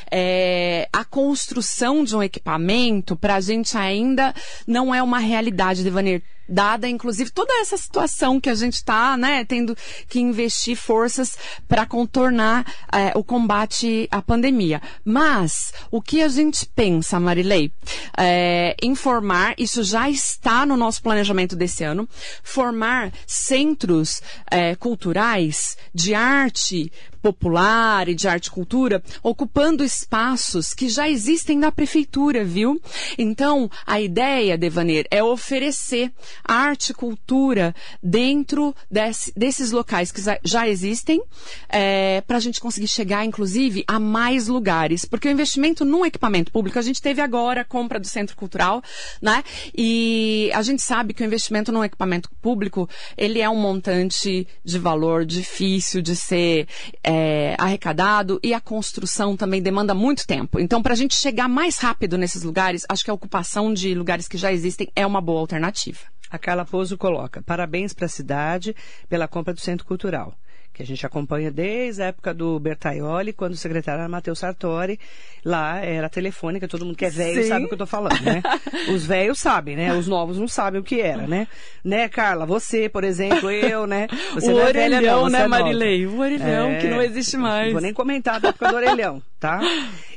É, 0.09 0.87
a 0.93 1.03
construção 1.03 2.03
de 2.03 2.15
um 2.15 2.23
equipamento, 2.23 3.15
para 3.17 3.35
a 3.35 3.41
gente 3.41 3.77
ainda 3.77 4.33
não 4.65 4.95
é 4.95 5.03
uma 5.03 5.19
realidade, 5.19 5.83
Devanir 5.83 6.23
dada 6.49 6.87
inclusive 6.87 7.29
toda 7.29 7.53
essa 7.61 7.77
situação 7.77 8.39
que 8.39 8.49
a 8.49 8.55
gente 8.55 8.75
está, 8.75 9.15
né, 9.15 9.45
tendo 9.45 9.75
que 10.07 10.19
investir 10.19 10.75
forças 10.75 11.37
para 11.67 11.85
contornar 11.85 12.65
é, 12.91 13.11
o 13.15 13.23
combate 13.23 14.07
à 14.11 14.21
pandemia. 14.21 14.81
Mas 15.05 15.73
o 15.91 16.01
que 16.01 16.21
a 16.21 16.27
gente 16.27 16.65
pensa, 16.65 17.19
Marilei, 17.19 17.71
é, 18.17 18.75
informar, 18.81 19.53
isso 19.57 19.83
já 19.83 20.09
está 20.09 20.65
no 20.65 20.75
nosso 20.75 21.01
planejamento 21.01 21.55
desse 21.55 21.83
ano, 21.83 22.07
formar 22.43 23.11
centros 23.27 24.21
é, 24.49 24.75
culturais 24.75 25.77
de 25.93 26.13
arte 26.13 26.91
popular 27.21 28.07
e 28.09 28.15
de 28.15 28.27
arte 28.27 28.47
e 28.47 28.51
cultura, 28.51 29.03
ocupando 29.21 29.83
espaços 29.83 30.73
que 30.73 30.89
já 30.89 31.09
existem 31.09 31.57
na 31.57 31.71
prefeitura, 31.71 32.43
viu? 32.43 32.81
Então, 33.17 33.69
a 33.85 33.99
ideia, 33.99 34.57
Devaner, 34.57 35.07
é 35.11 35.23
oferecer 35.23 36.11
arte 36.43 36.91
e 36.91 36.93
cultura 36.93 37.75
dentro 38.01 38.75
desse, 38.89 39.31
desses 39.35 39.71
locais 39.71 40.11
que 40.11 40.21
já 40.43 40.67
existem, 40.67 41.21
é, 41.67 42.21
para 42.21 42.37
a 42.37 42.39
gente 42.39 42.59
conseguir 42.59 42.87
chegar, 42.87 43.25
inclusive, 43.25 43.83
a 43.87 43.99
mais 43.99 44.47
lugares. 44.47 45.05
Porque 45.05 45.27
o 45.27 45.31
investimento 45.31 45.85
num 45.85 46.05
equipamento 46.05 46.51
público, 46.51 46.79
a 46.79 46.81
gente 46.81 47.01
teve 47.01 47.21
agora 47.21 47.61
a 47.61 47.65
compra 47.65 47.99
do 47.99 48.07
Centro 48.07 48.35
Cultural, 48.35 48.81
né? 49.21 49.43
E 49.75 50.51
a 50.53 50.61
gente 50.61 50.81
sabe 50.81 51.13
que 51.13 51.23
o 51.23 51.25
investimento 51.25 51.71
num 51.71 51.83
equipamento 51.83 52.29
público, 52.41 52.89
ele 53.17 53.39
é 53.39 53.49
um 53.49 53.55
montante 53.55 54.47
de 54.63 54.79
valor 54.79 55.25
difícil 55.25 56.01
de 56.01 56.15
ser 56.15 56.67
é, 57.09 57.55
arrecadado 57.57 58.39
e 58.43 58.53
a 58.53 58.61
construção 58.61 59.35
também 59.35 59.63
demanda 59.63 59.95
muito 59.95 60.27
tempo. 60.27 60.59
Então, 60.59 60.79
para 60.79 60.93
a 60.93 60.95
gente 60.95 61.15
chegar 61.15 61.49
mais 61.49 61.79
rápido 61.79 62.19
nesses 62.19 62.43
lugares, 62.43 62.85
acho 62.87 63.03
que 63.03 63.09
a 63.09 63.13
ocupação 63.13 63.73
de 63.73 63.95
lugares 63.95 64.27
que 64.27 64.37
já 64.37 64.53
existem 64.53 64.87
é 64.95 65.07
uma 65.07 65.19
boa 65.19 65.39
alternativa. 65.39 66.01
A 66.29 66.37
Carla 66.37 66.65
Pouso 66.65 66.99
coloca: 66.99 67.41
parabéns 67.41 67.93
para 67.93 68.05
a 68.05 68.09
cidade 68.09 68.75
pela 69.09 69.27
compra 69.27 69.55
do 69.55 69.59
Centro 69.59 69.87
Cultural 69.87 70.35
que 70.79 70.83
a 70.83 70.85
gente 70.85 71.05
acompanha 71.05 71.51
desde 71.51 72.01
a 72.01 72.05
época 72.05 72.33
do 72.33 72.57
Bertaioli, 72.57 73.33
quando 73.33 73.51
o 73.51 73.57
secretário 73.57 73.99
era 73.99 74.07
Matheus 74.07 74.39
Sartori. 74.39 74.97
Lá 75.43 75.79
era 75.79 76.07
telefônica, 76.07 76.69
todo 76.69 76.85
mundo 76.85 76.95
que 76.95 77.03
é 77.03 77.09
velho 77.09 77.45
sabe 77.45 77.65
o 77.65 77.67
que 77.67 77.73
eu 77.73 77.79
tô 77.79 77.85
falando, 77.85 78.21
né? 78.21 78.41
Os 78.93 79.05
velhos 79.05 79.39
sabem, 79.39 79.75
né? 79.75 79.93
Os 79.93 80.07
novos 80.07 80.37
não 80.37 80.47
sabem 80.47 80.79
o 80.79 80.83
que 80.83 81.01
era, 81.01 81.27
né? 81.27 81.49
Né, 81.83 82.07
Carla? 82.07 82.45
Você, 82.45 82.87
por 82.87 83.03
exemplo, 83.03 83.51
eu, 83.51 83.85
né? 83.85 84.07
Você 84.33 84.53
o 84.53 84.59
é 84.59 84.63
orelhão, 84.63 85.01
velha, 85.01 85.11
não, 85.11 85.29
né, 85.29 85.41
é 85.41 85.47
Marilei? 85.47 86.07
O 86.07 86.19
orelhão, 86.19 86.69
é... 86.69 86.77
que 86.77 86.87
não 86.87 87.01
existe 87.01 87.35
mais. 87.35 87.65
Não 87.65 87.73
vou 87.73 87.81
nem 87.81 87.93
comentar 87.93 88.39
da 88.39 88.49
época 88.49 88.69
do 88.69 88.75
orelhão, 88.77 89.21
tá? 89.39 89.61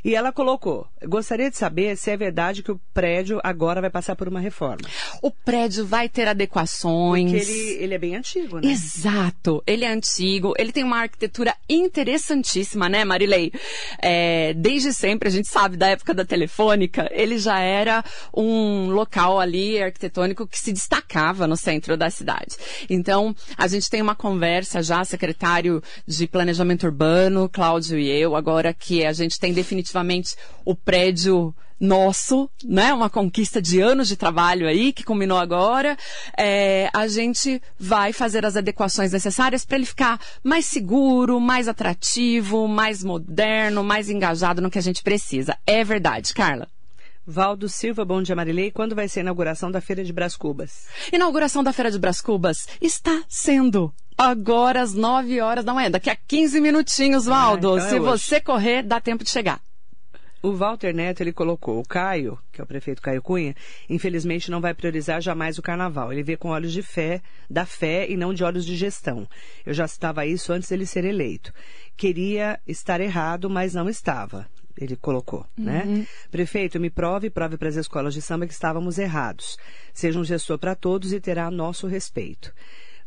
E 0.04 0.14
ela 0.14 0.32
colocou: 0.32 0.86
gostaria 1.04 1.50
de 1.50 1.56
saber 1.56 1.96
se 1.96 2.10
é 2.10 2.16
verdade 2.16 2.62
que 2.62 2.72
o 2.72 2.80
prédio 2.92 3.40
agora 3.42 3.80
vai 3.80 3.90
passar 3.90 4.16
por 4.16 4.26
uma 4.26 4.40
reforma. 4.40 4.88
O 5.22 5.30
prédio 5.30 5.86
vai 5.86 6.08
ter 6.08 6.26
adequações. 6.26 7.30
Porque 7.30 7.50
ele, 7.50 7.84
ele 7.84 7.94
é 7.94 7.98
bem 7.98 8.16
antigo, 8.16 8.58
né? 8.58 8.70
Exato. 8.70 9.62
Ele 9.66 9.84
é 9.84 9.92
antigo, 9.92 10.54
ele 10.58 10.72
tem 10.72 10.82
uma 10.82 10.98
arquitetura 10.98 11.54
interessantíssima, 11.68 12.88
né, 12.88 13.04
Marilei? 13.04 13.52
É, 14.00 14.52
desde 14.54 14.92
sempre, 14.92 15.28
a 15.28 15.32
gente 15.32 15.48
sabe, 15.48 15.76
da 15.76 15.88
época 15.88 16.12
da 16.12 16.24
telefônica, 16.24 17.08
ele 17.12 17.38
já 17.38 17.60
era 17.60 18.04
um 18.34 18.90
local 18.90 19.38
ali 19.38 19.80
arquitetônico 19.80 20.46
que 20.46 20.58
se 20.58 20.72
destacava 20.72 21.46
no 21.46 21.56
centro 21.56 21.96
da 21.96 22.10
cidade. 22.10 22.56
Então, 22.90 23.34
a 23.56 23.68
gente 23.68 23.88
tem 23.88 24.02
uma 24.02 24.16
conversa 24.16 24.82
já, 24.82 25.04
secretário 25.04 25.82
de 26.06 26.26
Planejamento 26.26 26.84
Urbano, 26.84 27.48
Cláudio 27.48 27.98
e 27.98 28.08
eu, 28.10 28.34
agora 28.34 28.74
que 28.74 29.02
a 29.12 29.14
gente 29.14 29.38
tem 29.38 29.52
definitivamente 29.52 30.34
o 30.64 30.74
prédio 30.74 31.54
nosso, 31.82 32.48
né? 32.64 32.94
Uma 32.94 33.10
conquista 33.10 33.60
de 33.60 33.80
anos 33.80 34.06
de 34.06 34.16
trabalho 34.16 34.68
aí, 34.68 34.92
que 34.92 35.02
culminou 35.02 35.36
agora. 35.36 35.98
É, 36.38 36.88
a 36.94 37.08
gente 37.08 37.60
vai 37.78 38.12
fazer 38.12 38.46
as 38.46 38.56
adequações 38.56 39.12
necessárias 39.12 39.64
para 39.64 39.76
ele 39.76 39.86
ficar 39.86 40.20
mais 40.44 40.64
seguro, 40.66 41.40
mais 41.40 41.66
atrativo, 41.66 42.68
mais 42.68 43.02
moderno, 43.02 43.82
mais 43.82 44.08
engajado 44.08 44.62
no 44.62 44.70
que 44.70 44.78
a 44.78 44.82
gente 44.82 45.02
precisa. 45.02 45.56
É 45.66 45.82
verdade, 45.82 46.32
Carla. 46.32 46.68
Valdo 47.26 47.68
Silva, 47.68 48.04
bom 48.04 48.20
dia 48.20 48.34
Marilei. 48.34 48.72
Quando 48.72 48.96
vai 48.96 49.06
ser 49.06 49.20
a 49.20 49.22
inauguração 49.22 49.70
da 49.70 49.80
Feira 49.80 50.02
de 50.02 50.12
Brás 50.12 50.36
Cubas? 50.36 50.88
Inauguração 51.12 51.62
da 51.62 51.72
Feira 51.72 51.88
de 51.88 51.98
Brás 51.98 52.20
Cubas 52.20 52.66
está 52.80 53.22
sendo 53.28 53.94
agora 54.18 54.82
às 54.82 54.92
9 54.92 55.40
horas 55.40 55.64
da 55.64 55.72
manhã. 55.72 55.88
Daqui 55.88 56.10
a 56.10 56.16
15 56.16 56.60
minutinhos, 56.60 57.26
Valdo. 57.26 57.74
Ah, 57.74 57.76
então 57.76 57.86
é 57.86 57.90
Se 57.90 57.98
você 58.00 58.40
correr, 58.40 58.82
dá 58.82 59.00
tempo 59.00 59.22
de 59.22 59.30
chegar. 59.30 59.60
O 60.42 60.52
Walter 60.52 60.92
Neto, 60.92 61.20
ele 61.20 61.32
colocou, 61.32 61.78
o 61.78 61.86
Caio, 61.86 62.36
que 62.50 62.60
é 62.60 62.64
o 62.64 62.66
prefeito 62.66 63.00
Caio 63.00 63.22
Cunha, 63.22 63.54
infelizmente 63.88 64.50
não 64.50 64.60
vai 64.60 64.74
priorizar 64.74 65.22
jamais 65.22 65.56
o 65.56 65.62
carnaval. 65.62 66.12
Ele 66.12 66.24
vê 66.24 66.36
com 66.36 66.48
olhos 66.48 66.72
de 66.72 66.82
fé, 66.82 67.22
da 67.48 67.64
fé 67.64 68.10
e 68.10 68.16
não 68.16 68.34
de 68.34 68.42
olhos 68.42 68.66
de 68.66 68.74
gestão. 68.74 69.28
Eu 69.64 69.72
já 69.72 69.86
citava 69.86 70.26
isso 70.26 70.52
antes 70.52 70.68
dele 70.68 70.86
ser 70.86 71.04
eleito. 71.04 71.52
Queria 71.96 72.58
estar 72.66 73.00
errado, 73.00 73.48
mas 73.48 73.74
não 73.74 73.88
estava. 73.88 74.48
Ele 74.76 74.96
colocou, 74.96 75.46
né? 75.56 75.82
uhum. 75.84 75.98
né? 75.98 76.06
Prefeito, 76.30 76.80
me 76.80 76.90
prove, 76.90 77.30
prove 77.30 77.56
para 77.56 77.68
as 77.68 77.76
escolas 77.76 78.14
de 78.14 78.22
samba 78.22 78.46
que 78.46 78.52
estávamos 78.52 78.98
errados. 78.98 79.56
Seja 79.92 80.18
um 80.18 80.24
gestor 80.24 80.58
para 80.58 80.74
todos 80.74 81.12
e 81.12 81.20
terá 81.20 81.50
nosso 81.50 81.86
respeito. 81.86 82.52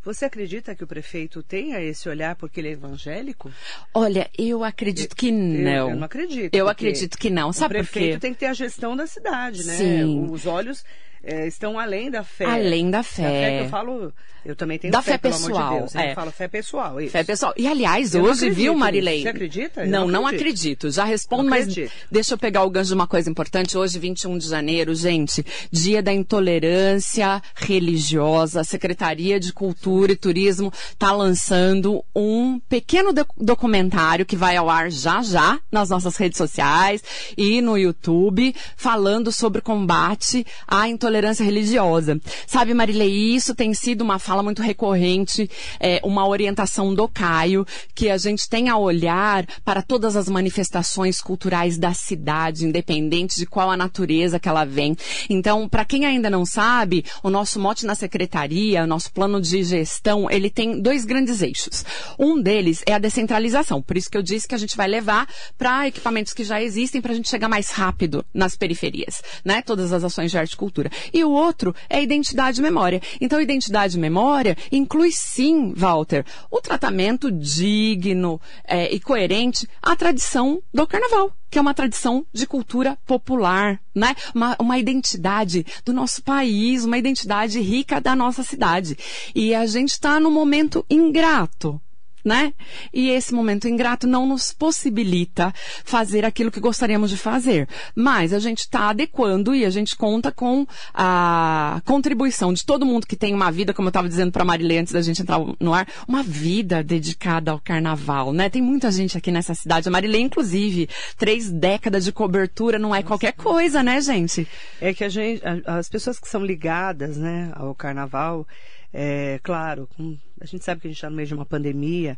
Você 0.05 0.25
acredita 0.25 0.75
que 0.75 0.83
o 0.83 0.87
prefeito 0.87 1.41
tenha 1.41 1.81
esse 1.81 2.07
olhar 2.07 2.35
porque 2.35 2.59
ele 2.59 2.67
é 2.67 2.71
evangélico? 2.73 3.51
Olha, 3.91 4.29
eu 4.37 4.63
acredito 4.63 5.15
que 5.15 5.31
não. 5.31 5.71
Eu, 5.71 5.89
eu 5.89 5.95
não 5.95 6.03
acredito. 6.03 6.53
Eu 6.53 6.69
acredito 6.69 7.17
que 7.17 7.31
não. 7.31 7.51
Sabe 7.51 7.79
por 7.79 7.85
quê? 7.85 7.89
O 7.89 7.91
prefeito 7.91 8.21
tem 8.21 8.31
que 8.31 8.39
ter 8.39 8.45
a 8.45 8.53
gestão 8.53 8.95
da 8.95 9.07
cidade, 9.07 9.65
né? 9.65 9.73
Sim. 9.73 10.27
Os 10.29 10.45
olhos 10.45 10.85
é, 11.25 11.47
estão 11.47 11.79
além 11.79 12.11
da 12.11 12.23
fé. 12.23 12.45
Além 12.45 12.91
da 12.91 13.01
fé. 13.01 13.23
Da 13.23 13.29
fé 13.29 13.61
eu 13.63 13.69
falo, 13.69 14.13
eu 14.45 14.55
também 14.55 14.77
tenho 14.77 14.91
da 14.91 15.01
fé, 15.01 15.13
fé 15.13 15.17
pessoal. 15.17 15.73
De 15.73 15.79
Deus, 15.79 15.95
é. 15.95 16.11
Eu 16.11 16.15
falo 16.15 16.31
fé 16.31 16.47
pessoal, 16.47 17.01
isso. 17.01 17.11
Fé 17.11 17.23
pessoal. 17.23 17.51
E 17.57 17.67
aliás, 17.67 18.13
eu 18.13 18.23
hoje, 18.23 18.47
viu, 18.51 18.75
Marilei? 18.75 19.23
Você 19.23 19.29
acredita? 19.29 19.81
Eu 19.81 19.87
não, 19.87 20.07
não 20.07 20.27
acredito. 20.27 20.85
acredito. 20.85 20.91
Já 20.91 21.03
respondo, 21.03 21.49
mas 21.49 21.67
deixa 22.11 22.35
eu 22.35 22.37
pegar 22.37 22.63
o 22.63 22.69
gancho 22.69 22.89
de 22.89 22.93
uma 22.93 23.07
coisa 23.07 23.27
importante. 23.27 23.75
Hoje, 23.75 23.97
21 23.97 24.37
de 24.37 24.47
janeiro, 24.47 24.93
gente, 24.93 25.43
dia 25.71 26.03
da 26.03 26.13
intolerância 26.13 27.41
religiosa. 27.55 28.61
A 28.61 28.63
Secretaria 28.63 29.39
de 29.39 29.51
Cultura 29.51 30.11
e 30.11 30.15
Turismo 30.15 30.71
está 30.91 31.11
lançando 31.11 32.05
um 32.15 32.59
pequeno 32.69 33.11
documentário 33.35 34.27
que 34.27 34.35
vai 34.35 34.55
ao 34.55 34.69
ar 34.69 34.91
já 34.91 35.23
já 35.23 35.59
nas 35.71 35.89
nossas 35.89 36.17
redes 36.17 36.37
sociais 36.37 37.03
e 37.35 37.61
no 37.61 37.75
YouTube, 37.75 38.55
falando 38.77 39.31
sobre 39.31 39.59
o 39.59 39.63
combate 39.63 40.45
à 40.67 40.87
intolerância 40.87 41.14
religiosa 41.43 41.95
idosa. 41.95 42.19
Sabe, 42.45 42.73
Marilei, 42.73 43.35
isso 43.35 43.55
tem 43.55 43.73
sido 43.73 44.01
uma 44.01 44.19
fala 44.19 44.43
muito 44.43 44.61
recorrente, 44.61 45.49
é, 45.79 45.99
uma 46.03 46.27
orientação 46.27 46.93
do 46.93 47.07
Caio, 47.07 47.65
que 47.93 48.09
a 48.09 48.17
gente 48.17 48.47
tem 48.49 48.69
a 48.69 48.77
olhar 48.77 49.45
para 49.63 49.81
todas 49.81 50.15
as 50.15 50.29
manifestações 50.29 51.21
culturais 51.21 51.77
da 51.77 51.93
cidade, 51.93 52.65
independente 52.65 53.37
de 53.37 53.45
qual 53.45 53.69
a 53.71 53.77
natureza 53.77 54.39
que 54.39 54.49
ela 54.49 54.65
vem. 54.65 54.95
Então, 55.29 55.67
para 55.67 55.85
quem 55.85 56.05
ainda 56.05 56.29
não 56.29 56.45
sabe, 56.45 57.05
o 57.23 57.29
nosso 57.29 57.59
mote 57.59 57.85
na 57.85 57.95
secretaria, 57.95 58.83
o 58.83 58.87
nosso 58.87 59.11
plano 59.11 59.41
de 59.41 59.63
gestão, 59.63 60.29
ele 60.29 60.49
tem 60.49 60.79
dois 60.79 61.05
grandes 61.05 61.41
eixos. 61.41 61.85
Um 62.17 62.41
deles 62.41 62.83
é 62.85 62.93
a 62.93 62.99
descentralização. 62.99 63.81
Por 63.81 63.97
isso 63.97 64.09
que 64.09 64.17
eu 64.17 64.23
disse 64.23 64.47
que 64.47 64.55
a 64.55 64.57
gente 64.57 64.77
vai 64.77 64.87
levar 64.87 65.27
para 65.57 65.87
equipamentos 65.87 66.33
que 66.33 66.43
já 66.43 66.61
existem 66.61 67.01
para 67.01 67.11
a 67.11 67.15
gente 67.15 67.29
chegar 67.29 67.47
mais 67.47 67.69
rápido 67.69 68.25
nas 68.33 68.55
periferias, 68.55 69.21
né? 69.43 69.61
Todas 69.61 69.91
as 69.91 70.03
ações 70.03 70.31
de 70.31 70.37
arte 70.37 70.53
e 70.53 70.57
cultura. 70.57 70.89
E 71.13 71.23
o 71.23 71.31
outro 71.31 71.75
é 71.89 72.01
identidade 72.01 72.59
e 72.59 72.63
memória. 72.63 73.01
Então, 73.19 73.41
identidade 73.41 73.97
e 73.97 73.99
memória 73.99 74.57
inclui 74.71 75.11
sim, 75.11 75.73
Walter, 75.75 76.25
o 76.49 76.61
tratamento 76.61 77.31
digno 77.31 78.39
é, 78.63 78.93
e 78.93 78.99
coerente 78.99 79.67
à 79.81 79.95
tradição 79.95 80.61
do 80.73 80.87
carnaval 80.87 81.31
que 81.55 81.59
é 81.59 81.61
uma 81.61 81.73
tradição 81.73 82.25
de 82.33 82.45
cultura 82.45 82.97
popular, 83.05 83.79
né? 83.95 84.13
Uma, 84.33 84.57
uma 84.59 84.77
identidade 84.77 85.65
do 85.85 85.93
nosso 85.93 86.21
país, 86.21 86.83
uma 86.83 86.97
identidade 86.97 87.61
rica 87.61 88.01
da 88.01 88.13
nossa 88.13 88.43
cidade. 88.43 88.97
E 89.33 89.55
a 89.55 89.65
gente 89.65 89.91
está 89.91 90.19
num 90.19 90.31
momento 90.31 90.85
ingrato, 90.89 91.79
né? 92.25 92.51
E 92.91 93.11
esse 93.11 93.33
momento 93.33 93.67
ingrato 93.67 94.07
não 94.07 94.25
nos 94.25 94.51
possibilita 94.51 95.53
fazer 95.83 96.25
aquilo 96.25 96.49
que 96.49 96.59
gostaríamos 96.59 97.11
de 97.11 97.17
fazer. 97.17 97.69
Mas 97.95 98.33
a 98.33 98.39
gente 98.39 98.61
está 98.61 98.89
adequando 98.89 99.53
e 99.53 99.63
a 99.63 99.69
gente 99.69 99.95
conta 99.95 100.31
com 100.31 100.65
a 100.91 101.81
contribuição 101.85 102.51
de 102.51 102.65
todo 102.65 102.85
mundo 102.85 103.05
que 103.05 103.15
tem 103.15 103.33
uma 103.33 103.51
vida, 103.51 103.73
como 103.73 103.87
eu 103.87 103.91
estava 103.91 104.09
dizendo 104.09 104.31
para 104.31 104.43
Marilê 104.43 104.79
antes 104.79 104.91
da 104.91 105.01
gente 105.01 105.21
entrar 105.21 105.39
no 105.59 105.73
ar, 105.73 105.87
uma 106.07 106.23
vida 106.23 106.83
dedicada 106.83 107.51
ao 107.51 107.59
carnaval, 107.59 108.33
né? 108.33 108.49
Tem 108.49 108.61
muita 108.61 108.91
gente 108.91 109.15
aqui 109.15 109.31
nessa 109.31 109.53
cidade. 109.53 109.87
A 109.87 109.91
Marilê, 109.91 110.19
inclusive, 110.19 110.89
três 111.17 111.51
décadas 111.51 112.03
de 112.03 112.11
cobertura 112.11 112.79
não 112.79 112.95
é 112.95 113.03
qualquer 113.03 113.33
coisa, 113.33 113.83
né, 113.83 114.01
gente? 114.01 114.47
É 114.81 114.93
que 114.93 115.03
a 115.03 115.09
gente, 115.09 115.41
as 115.65 115.87
pessoas 115.87 116.19
que 116.19 116.27
são 116.27 116.43
ligadas, 116.43 117.17
né, 117.17 117.51
ao 117.55 117.75
carnaval, 117.75 118.47
é, 118.93 119.39
claro, 119.43 119.89
a 120.39 120.45
gente 120.45 120.63
sabe 120.63 120.81
que 120.81 120.87
a 120.87 120.89
gente 120.89 120.97
está 120.97 121.09
no 121.09 121.15
meio 121.15 121.27
de 121.27 121.33
uma 121.33 121.45
pandemia, 121.45 122.17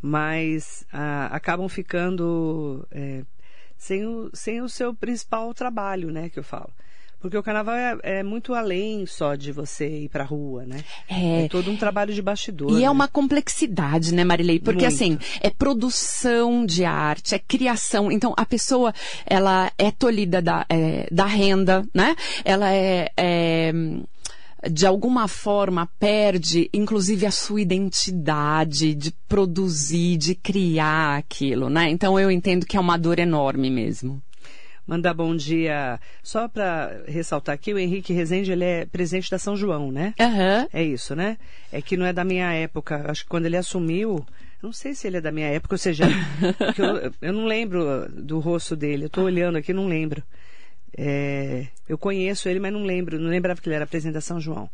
mas 0.00 0.86
ah, 0.92 1.28
acabam 1.32 1.68
ficando 1.68 2.86
é, 2.90 3.22
sem, 3.76 4.06
o, 4.06 4.30
sem 4.32 4.60
o 4.60 4.68
seu 4.68 4.94
principal 4.94 5.52
trabalho, 5.54 6.10
né, 6.10 6.28
que 6.28 6.38
eu 6.38 6.44
falo. 6.44 6.70
Porque 7.24 7.38
o 7.38 7.42
carnaval 7.42 7.74
é, 7.74 7.96
é, 8.02 8.22
muito 8.22 8.52
além 8.52 9.06
só 9.06 9.34
de 9.34 9.50
você 9.50 9.88
ir 9.88 10.08
pra 10.10 10.24
rua, 10.24 10.66
né? 10.66 10.84
É, 11.08 11.44
é 11.44 11.48
todo 11.48 11.70
um 11.70 11.76
trabalho 11.76 12.12
de 12.12 12.20
bastidor. 12.20 12.70
E 12.72 12.74
é 12.74 12.78
né? 12.80 12.84
é 12.84 12.90
uma 12.90 13.08
complexidade, 13.08 14.14
né, 14.14 14.24
Marilei? 14.24 14.60
Porque 14.60 14.84
muito. 14.84 14.94
assim, 14.94 15.18
é 15.40 15.48
produção 15.48 16.66
de 16.66 16.84
arte, 16.84 17.34
é 17.34 17.38
criação. 17.38 18.12
Então, 18.12 18.34
a 18.36 18.44
pessoa, 18.44 18.92
ela 19.24 19.72
é 19.78 19.90
tolhida 19.90 20.42
da, 20.42 20.66
é, 20.68 21.08
da 21.10 21.24
renda, 21.24 21.82
né? 21.94 22.14
Ela 22.44 22.70
é, 22.74 23.10
é 23.16 23.72
de 24.70 24.86
alguma 24.86 25.28
forma 25.28 25.88
perde, 25.98 26.68
inclusive, 26.72 27.26
a 27.26 27.30
sua 27.30 27.60
identidade 27.60 28.94
de 28.94 29.12
produzir, 29.28 30.16
de 30.16 30.34
criar 30.34 31.16
aquilo, 31.16 31.68
né? 31.68 31.88
Então 31.90 32.18
eu 32.18 32.30
entendo 32.30 32.66
que 32.66 32.76
é 32.76 32.80
uma 32.80 32.96
dor 32.96 33.18
enorme 33.18 33.70
mesmo. 33.70 34.22
Mandar 34.86 35.14
bom 35.14 35.34
dia. 35.34 35.98
Só 36.22 36.46
para 36.46 37.04
ressaltar 37.06 37.54
aqui, 37.54 37.72
o 37.72 37.78
Henrique 37.78 38.12
Rezende, 38.12 38.52
ele 38.52 38.64
é 38.64 38.84
presidente 38.84 39.30
da 39.30 39.38
São 39.38 39.56
João, 39.56 39.90
né? 39.90 40.14
Uhum. 40.20 40.68
É 40.72 40.82
isso, 40.82 41.16
né? 41.16 41.38
É 41.72 41.80
que 41.80 41.96
não 41.96 42.04
é 42.04 42.12
da 42.12 42.22
minha 42.22 42.52
época. 42.52 43.02
Acho 43.10 43.22
que 43.22 43.30
quando 43.30 43.46
ele 43.46 43.56
assumiu, 43.56 44.24
não 44.62 44.72
sei 44.72 44.94
se 44.94 45.06
ele 45.06 45.16
é 45.16 45.20
da 45.22 45.32
minha 45.32 45.48
época, 45.48 45.74
ou 45.74 45.78
seja, 45.78 46.04
eu, 46.76 47.12
eu, 47.20 47.32
não 47.32 47.46
lembro 47.46 48.06
do 48.10 48.38
rosto 48.40 48.76
dele. 48.76 49.04
Eu 49.04 49.06
estou 49.06 49.24
olhando 49.24 49.56
aqui, 49.56 49.72
não 49.72 49.86
lembro. 49.86 50.22
É, 50.96 51.66
eu 51.88 51.98
conheço 51.98 52.48
ele, 52.48 52.60
mas 52.60 52.72
não 52.72 52.84
lembro, 52.84 53.18
não 53.18 53.30
lembrava 53.30 53.60
que 53.60 53.68
ele 53.68 53.76
era 53.76 53.86
presidente 53.86 54.14
da 54.14 54.20
São 54.20 54.40
João. 54.40 54.70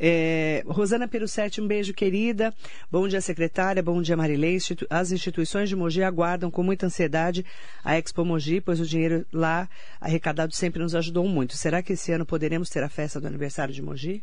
É, 0.00 0.62
Rosana 0.66 1.08
Perucete, 1.08 1.60
um 1.60 1.66
beijo, 1.66 1.92
querida. 1.92 2.54
Bom 2.90 3.08
dia, 3.08 3.20
secretária. 3.20 3.82
Bom 3.82 4.00
dia, 4.00 4.16
Marilei. 4.16 4.54
Institu 4.54 4.86
as 4.88 5.10
instituições 5.10 5.68
de 5.68 5.74
Mogi 5.74 6.02
aguardam 6.02 6.50
com 6.50 6.62
muita 6.62 6.86
ansiedade 6.86 7.44
a 7.82 7.98
Expo 7.98 8.24
Mogi, 8.24 8.60
pois 8.60 8.78
o 8.78 8.86
dinheiro 8.86 9.26
lá 9.32 9.68
arrecadado 10.00 10.54
sempre 10.54 10.80
nos 10.82 10.94
ajudou 10.94 11.26
muito. 11.26 11.56
Será 11.56 11.82
que 11.82 11.94
esse 11.94 12.12
ano 12.12 12.24
poderemos 12.24 12.70
ter 12.70 12.82
a 12.82 12.88
festa 12.88 13.20
do 13.20 13.26
aniversário 13.26 13.74
de 13.74 13.82
Mogi? 13.82 14.22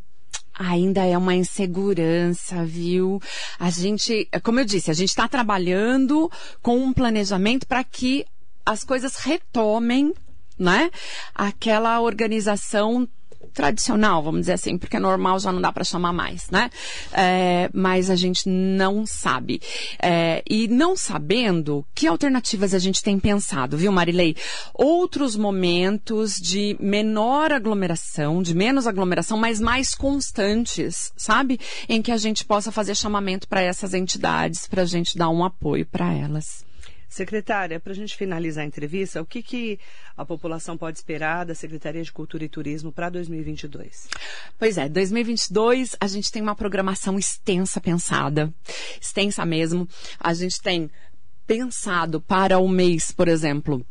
ainda 0.57 1.03
é 1.05 1.17
uma 1.17 1.35
insegurança, 1.35 2.63
viu? 2.63 3.21
A 3.59 3.69
gente, 3.69 4.29
como 4.41 4.61
eu 4.61 4.63
disse, 4.63 4.89
a 4.89 4.93
gente 4.93 5.09
está 5.09 5.27
trabalhando 5.27 6.31
com 6.61 6.77
um 6.77 6.93
planejamento 6.93 7.67
para 7.67 7.83
que 7.83 8.25
as 8.65 8.81
coisas 8.81 9.17
retomem 9.17 10.13
né? 10.58 10.89
Aquela 11.34 12.00
organização 12.02 13.08
tradicional, 13.56 14.22
vamos 14.22 14.41
dizer 14.41 14.54
assim, 14.54 14.78
porque 14.78 15.00
normal 15.00 15.39
já 15.39 15.52
não 15.52 15.62
dá 15.62 15.72
para 15.72 15.84
chamar 15.84 16.12
mais, 16.12 16.50
né? 16.50 16.70
É, 17.13 17.70
mas 17.74 18.10
a 18.10 18.15
gente 18.15 18.48
não 18.50 19.06
sabe. 19.06 19.62
É, 19.98 20.44
e 20.48 20.68
não 20.68 20.96
sabendo, 20.96 21.86
que 21.96 22.06
alternativas 22.06 22.74
a 22.74 22.80
gente 22.80 23.02
tem 23.02 23.18
pensado, 23.18 23.78
viu, 23.78 23.91
Marilei? 23.91 24.36
Outros 24.74 25.36
momentos 25.38 26.36
de 26.36 26.76
menor 26.80 27.54
aglomeração, 27.54 28.44
de 28.44 28.54
menos 28.54 28.86
aglomeração, 28.86 29.38
mas 29.38 29.60
mais 29.60 29.96
constantes, 29.96 31.13
sabe? 31.15 31.60
Em 31.88 32.02
que 32.02 32.12
a 32.12 32.18
gente 32.18 32.44
possa 32.44 32.72
fazer 32.72 32.94
chamamento 32.96 33.48
para 33.48 33.62
essas 33.62 33.94
entidades, 33.94 34.68
para 34.68 34.82
a 34.82 34.86
gente 34.86 35.18
dar 35.18 35.30
um 35.30 35.44
apoio 35.44 35.86
para 35.86 36.13
elas. 36.13 36.65
Secretária, 37.15 37.80
para 37.80 37.93
a 37.93 37.95
gente 37.95 38.17
finalizar 38.17 38.65
a 38.65 38.67
entrevista, 38.67 39.21
o 39.21 39.25
que, 39.25 39.41
que 39.41 39.80
a 40.17 40.25
população 40.25 40.78
pode 40.78 40.97
esperar 40.97 41.45
da 41.45 41.56
Secretaria 41.56 42.04
de 42.04 42.12
Cultura 42.12 42.43
e 42.43 42.49
Turismo 42.49 42.91
para 42.91 43.10
2022? 43.10 44.10
Pois 44.60 44.78
é, 44.78 44.89
2022 44.89 45.95
a 45.97 46.08
gente 46.08 46.30
tem 46.30 46.41
uma 46.41 46.58
programação 46.58 47.17
extensa 47.17 47.80
pensada, 47.80 48.54
extensa 48.99 49.45
mesmo. 49.45 49.88
A 50.19 50.34
gente 50.34 50.62
tem 50.62 50.91
pensado 51.47 52.19
para 52.19 52.60
o 52.60 52.67
mês, 52.67 53.12
por 53.12 53.30
exemplo, 53.30 53.86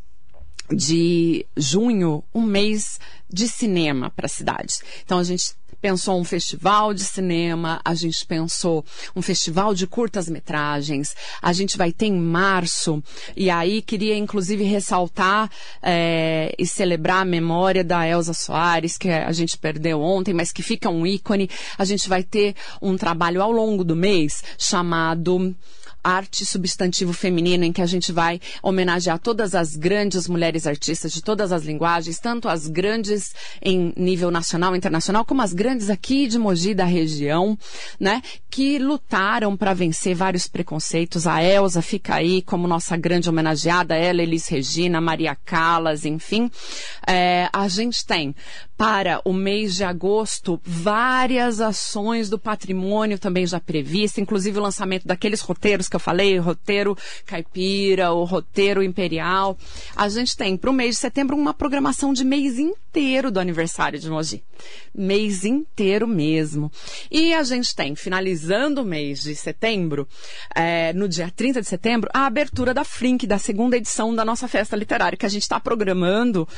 de 0.71 1.47
junho, 1.57 2.25
um 2.35 2.43
mês 2.43 2.99
de 3.31 3.49
cinema 3.49 4.11
para 4.11 4.27
a 4.27 4.29
cidade. 4.29 4.79
Então 5.05 5.19
a 5.19 5.25
gente 5.25 5.55
pensou 5.85 6.19
um 6.19 6.25
festival 6.25 6.95
de 6.95 7.05
cinema, 7.05 7.79
a 7.85 7.95
gente 7.95 8.25
pensou 8.25 8.83
um 9.15 9.21
festival 9.21 9.75
de 9.75 9.87
curtas-metragens, 9.87 11.15
a 11.43 11.53
gente 11.53 11.77
vai 11.77 11.93
ter 11.93 12.07
em 12.07 12.19
março, 12.19 13.03
e 13.37 13.51
aí 13.51 13.83
queria 13.83 14.17
inclusive 14.17 14.65
ressaltar 14.65 15.51
é, 15.83 16.55
e 16.59 16.67
celebrar 16.67 17.21
a 17.21 17.25
memória 17.27 17.85
da 17.85 18.09
Elza 18.09 18.33
Soares, 18.33 18.97
que 18.97 19.11
a 19.11 19.33
gente 19.33 19.59
perdeu 19.59 20.01
ontem, 20.01 20.33
mas 20.33 20.51
que 20.51 20.63
fica 20.63 20.89
um 20.89 21.07
ícone. 21.07 21.51
A 21.77 21.85
gente 21.85 22.09
vai 22.09 22.23
ter 22.23 22.55
um 22.81 22.97
trabalho 22.97 23.43
ao 23.43 23.53
longo 23.53 23.85
do 23.85 23.95
mês 23.95 24.43
chamado 24.57 25.55
arte 26.05 26.45
substantivo 26.45 27.13
feminino, 27.13 27.65
em 27.65 27.73
que 27.73 27.81
a 27.81 27.87
gente 27.87 28.13
vai 28.13 28.39
homenagear 28.63 29.19
todas 29.19 29.55
as 29.55 29.75
grandes 29.75 30.29
mulheres 30.29 30.67
artistas 30.67 31.11
de 31.13 31.23
todas 31.23 31.51
as 31.51 31.65
linguagens, 31.65 32.19
tanto 32.19 32.49
as 32.49 32.69
grandes 32.69 33.35
em 33.63 33.93
nível 33.97 34.31
nacional 34.31 34.75
e 34.75 34.79
internacional, 34.79 35.25
como 35.25 35.41
as 35.41 35.55
grandes 35.55 35.89
aqui 35.89 36.27
de 36.27 36.39
Mogi 36.39 36.75
da 36.75 36.85
região, 36.85 37.59
né? 37.99 38.23
Que 38.51 38.79
lutaram 38.79 39.57
para 39.57 39.73
vencer 39.73 40.15
vários 40.15 40.47
preconceitos. 40.47 41.27
A 41.27 41.43
Elsa 41.43 41.81
fica 41.81 42.17
aí 42.17 42.43
como 42.43 42.69
nossa 42.69 42.97
grande 42.97 43.29
homenageada, 43.29 43.97
ela, 43.97 44.23
Elis 44.23 44.47
Regina, 44.47 45.01
Maria 45.01 45.35
Callas, 45.35 46.05
enfim. 46.05 46.51
É, 47.07 47.49
a 47.53 47.67
gente 47.69 48.05
tem 48.05 48.35
para 48.77 49.21
o 49.25 49.33
mês 49.33 49.75
de 49.75 49.85
agosto 49.85 50.61
várias 50.65 51.61
ações 51.61 52.29
do 52.29 52.39
patrimônio 52.39 53.19
também 53.19 53.47
já 53.47 53.61
previstas, 53.61 54.19
inclusive 54.19 54.59
o 54.59 54.63
lançamento 54.63 55.07
daqueles 55.07 55.41
roteiros 55.41 55.89
que 55.89 55.95
eu 55.95 56.01
falei, 56.01 56.39
o 56.39 56.43
roteiro 56.43 56.97
caipira, 57.25 58.13
o 58.13 58.25
roteiro 58.25 58.83
imperial. 58.83 59.57
A 59.95 60.09
gente 60.09 60.37
tem 60.37 60.57
para 60.57 60.71
o 60.71 60.73
mês 60.73 60.97
de 60.97 61.01
setembro 61.01 61.37
uma 61.37 61.55
programação 61.55 62.13
de 62.13 62.25
mês 62.25 62.59
inteiro 62.59 63.31
do 63.31 63.39
aniversário 63.39 63.99
de 63.99 64.11
Mogi. 64.11 64.43
Mês 64.95 65.45
inteiro 65.45 66.07
mesmo. 66.07 66.71
E 67.11 67.33
a 67.33 67.43
gente 67.43 67.75
tem, 67.75 67.95
finalizando 67.95 68.83
o 68.83 68.85
mês 68.85 69.23
de 69.23 69.35
setembro, 69.37 70.09
é, 70.55 70.93
no 70.93 71.09
dia 71.09 71.33
30 71.35 71.61
de 71.61 71.69
setembro, 71.69 72.11
a 72.13 72.27
abertura 72.27 72.75
da 72.75 72.85
Flink, 72.85 73.27
da 73.27 73.39
segunda 73.39 73.77
edição 73.77 74.15
da 74.15 74.25
nossa 74.25 74.49
festa 74.49 74.77
literária, 74.77 75.17
que 75.17 75.27
a 75.27 75.29
gente 75.29 75.43
está 75.43 75.61
programando 75.61 76.49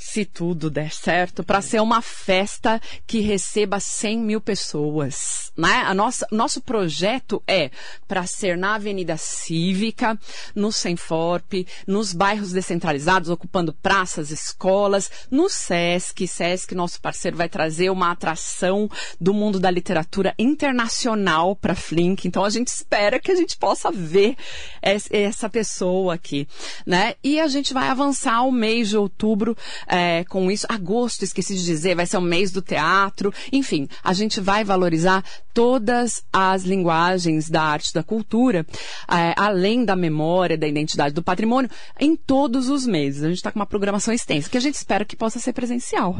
se 0.00 0.24
tudo 0.24 0.70
der 0.70 0.92
certo, 0.92 1.42
para 1.42 1.60
ser 1.60 1.82
uma 1.82 2.00
festa 2.00 2.80
que 3.04 3.18
receba 3.18 3.80
100 3.80 4.18
mil 4.20 4.40
pessoas, 4.40 5.50
né? 5.56 5.82
A 5.84 5.92
nossa, 5.92 6.24
nosso 6.30 6.60
projeto 6.60 7.42
é 7.48 7.68
para 8.06 8.24
ser 8.24 8.56
na 8.56 8.76
Avenida 8.76 9.16
Cívica, 9.16 10.16
no 10.54 10.70
Senforp, 10.70 11.66
nos 11.84 12.12
bairros 12.12 12.52
descentralizados, 12.52 13.28
ocupando 13.28 13.72
praças, 13.72 14.30
escolas, 14.30 15.10
no 15.32 15.48
Sesc. 15.48 16.28
Sesc, 16.28 16.76
nosso 16.76 17.00
parceiro, 17.00 17.36
vai 17.36 17.48
trazer 17.48 17.90
uma 17.90 18.12
atração 18.12 18.88
do 19.20 19.34
mundo 19.34 19.58
da 19.58 19.68
literatura 19.68 20.32
internacional 20.38 21.56
para 21.56 21.74
Flink. 21.74 22.28
Então 22.28 22.44
a 22.44 22.50
gente 22.50 22.68
espera 22.68 23.18
que 23.18 23.32
a 23.32 23.36
gente 23.36 23.56
possa 23.56 23.90
ver 23.90 24.36
essa 24.80 25.50
pessoa 25.50 26.14
aqui, 26.14 26.46
né? 26.86 27.14
E 27.20 27.40
a 27.40 27.48
gente 27.48 27.74
vai 27.74 27.88
avançar 27.88 28.42
o 28.42 28.52
mês 28.52 28.90
de 28.90 28.96
outubro 28.96 29.56
é, 29.88 30.24
com 30.24 30.50
isso. 30.50 30.66
Agosto, 30.68 31.24
esqueci 31.24 31.54
de 31.56 31.64
dizer, 31.64 31.94
vai 31.94 32.06
ser 32.06 32.18
o 32.18 32.20
mês 32.22 32.50
do 32.52 32.60
teatro. 32.62 33.32
Enfim, 33.52 33.88
a 34.04 34.12
gente 34.12 34.40
vai 34.40 34.62
valorizar 34.64 35.24
todas 35.54 36.24
as 36.32 36.62
linguagens 36.64 37.48
da 37.50 37.62
arte 37.62 37.92
da 37.94 38.02
cultura, 38.02 38.66
é, 39.10 39.34
além 39.36 39.84
da 39.84 39.96
memória, 39.96 40.56
da 40.58 40.68
identidade, 40.68 41.14
do 41.14 41.22
patrimônio, 41.22 41.70
em 41.98 42.14
todos 42.14 42.68
os 42.68 42.86
meses. 42.86 43.22
A 43.22 43.28
gente 43.28 43.38
está 43.38 43.50
com 43.50 43.58
uma 43.58 43.66
programação 43.66 44.12
extensa, 44.14 44.48
que 44.50 44.56
a 44.58 44.60
gente 44.60 44.74
espera 44.74 45.04
que 45.04 45.16
possa 45.16 45.38
ser 45.38 45.52
presencial. 45.52 46.16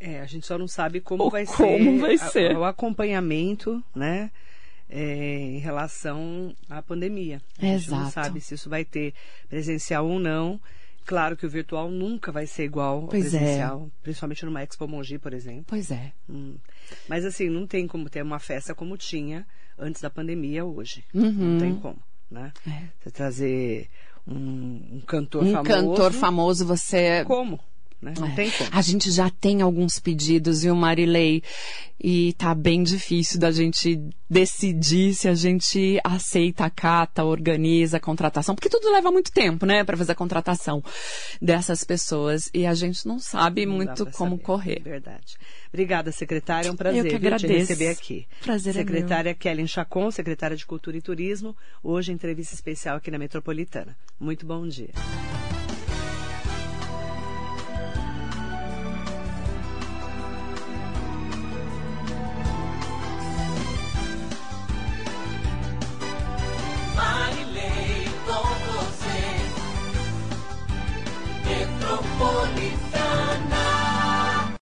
É, 0.00 0.20
a 0.20 0.26
gente 0.26 0.46
só 0.46 0.58
não 0.58 0.68
sabe 0.68 1.00
como 1.00 1.30
vai 1.30 1.46
como 1.46 1.56
ser, 1.56 1.98
vai 1.98 2.14
a- 2.14 2.18
ser. 2.18 2.56
o 2.56 2.64
acompanhamento, 2.64 3.82
né? 3.94 4.30
é, 4.90 5.38
em 5.40 5.58
relação 5.58 6.54
à 6.68 6.82
pandemia. 6.82 7.40
A 7.58 7.64
gente 7.64 7.90
não 7.90 7.98
Exato. 8.00 8.12
sabe 8.12 8.40
se 8.40 8.54
isso 8.54 8.68
vai 8.68 8.84
ter 8.84 9.14
presencial 9.48 10.06
ou 10.06 10.18
não. 10.20 10.60
Claro 11.04 11.36
que 11.36 11.44
o 11.44 11.50
virtual 11.50 11.90
nunca 11.90 12.32
vai 12.32 12.46
ser 12.46 12.64
igual 12.64 13.02
ao 13.02 13.08
Pois 13.08 13.26
é. 13.34 13.38
presencial, 13.38 13.90
principalmente 14.02 14.44
numa 14.44 14.62
Expo 14.62 14.88
Mogi, 14.88 15.18
por 15.18 15.32
exemplo. 15.34 15.64
Pois 15.66 15.90
é. 15.90 16.12
Hum. 16.28 16.56
Mas 17.08 17.24
assim, 17.24 17.48
não 17.48 17.66
tem 17.66 17.86
como 17.86 18.08
ter 18.08 18.22
uma 18.22 18.38
festa 18.38 18.74
como 18.74 18.96
tinha 18.96 19.46
antes 19.78 20.00
da 20.00 20.08
pandemia 20.08 20.64
hoje. 20.64 21.04
Uhum. 21.12 21.30
Não 21.32 21.58
tem 21.60 21.74
como, 21.76 21.98
né? 22.30 22.52
É. 22.66 22.84
Você 23.02 23.10
trazer 23.10 23.90
um, 24.26 24.96
um 24.96 25.02
cantor 25.06 25.44
Um 25.44 25.52
famoso. 25.52 25.68
cantor 25.70 26.12
famoso, 26.12 26.64
você. 26.66 27.24
Como? 27.24 27.60
Né? 28.04 28.14
Não 28.18 28.28
É. 28.28 28.34
tem 28.34 28.50
como. 28.50 28.70
A 28.72 28.82
gente 28.82 29.10
já 29.10 29.30
tem 29.30 29.62
alguns 29.62 29.98
pedidos, 29.98 30.62
viu, 30.62 30.74
Marilei? 30.76 31.42
E 32.06 32.34
tá 32.34 32.54
bem 32.54 32.82
difícil 32.82 33.40
da 33.40 33.50
gente 33.50 33.98
decidir 34.28 35.14
se 35.14 35.26
a 35.26 35.34
gente 35.34 35.98
aceita, 36.04 36.66
acata, 36.66 37.24
organiza 37.24 37.96
a 37.96 38.00
contratação, 38.00 38.54
porque 38.54 38.68
tudo 38.68 38.92
leva 38.92 39.10
muito 39.10 39.32
tempo, 39.32 39.64
né, 39.64 39.82
para 39.84 39.96
fazer 39.96 40.12
a 40.12 40.14
contratação 40.14 40.84
dessas 41.40 41.82
pessoas 41.82 42.50
e 42.52 42.66
a 42.66 42.74
gente 42.74 43.06
não 43.06 43.18
sabe 43.18 43.64
Não 43.64 43.74
muito 43.76 44.04
como 44.06 44.32
saber. 44.32 44.42
correr. 44.42 44.80
Verdade. 44.82 45.36
Obrigada, 45.72 46.12
secretária. 46.12 46.68
É 46.68 46.72
um 46.72 46.76
prazer 46.76 46.98
Eu 46.98 47.04
que 47.04 47.10
viu, 47.10 47.20
te 47.20 47.26
agradeço. 47.26 47.56
receber 47.70 47.88
aqui. 47.88 48.26
Prazer 48.42 48.72
é 48.76 48.78
secretária 48.80 49.34
Kellen 49.34 49.66
Chacon, 49.66 50.10
secretária 50.10 50.56
de 50.56 50.66
Cultura 50.66 50.98
e 50.98 51.00
Turismo, 51.00 51.56
hoje 51.82 52.12
entrevista 52.12 52.54
especial 52.54 52.96
aqui 52.98 53.10
na 53.10 53.18
Metropolitana. 53.18 53.96
Muito 54.20 54.44
bom 54.44 54.66
dia. 54.68 54.90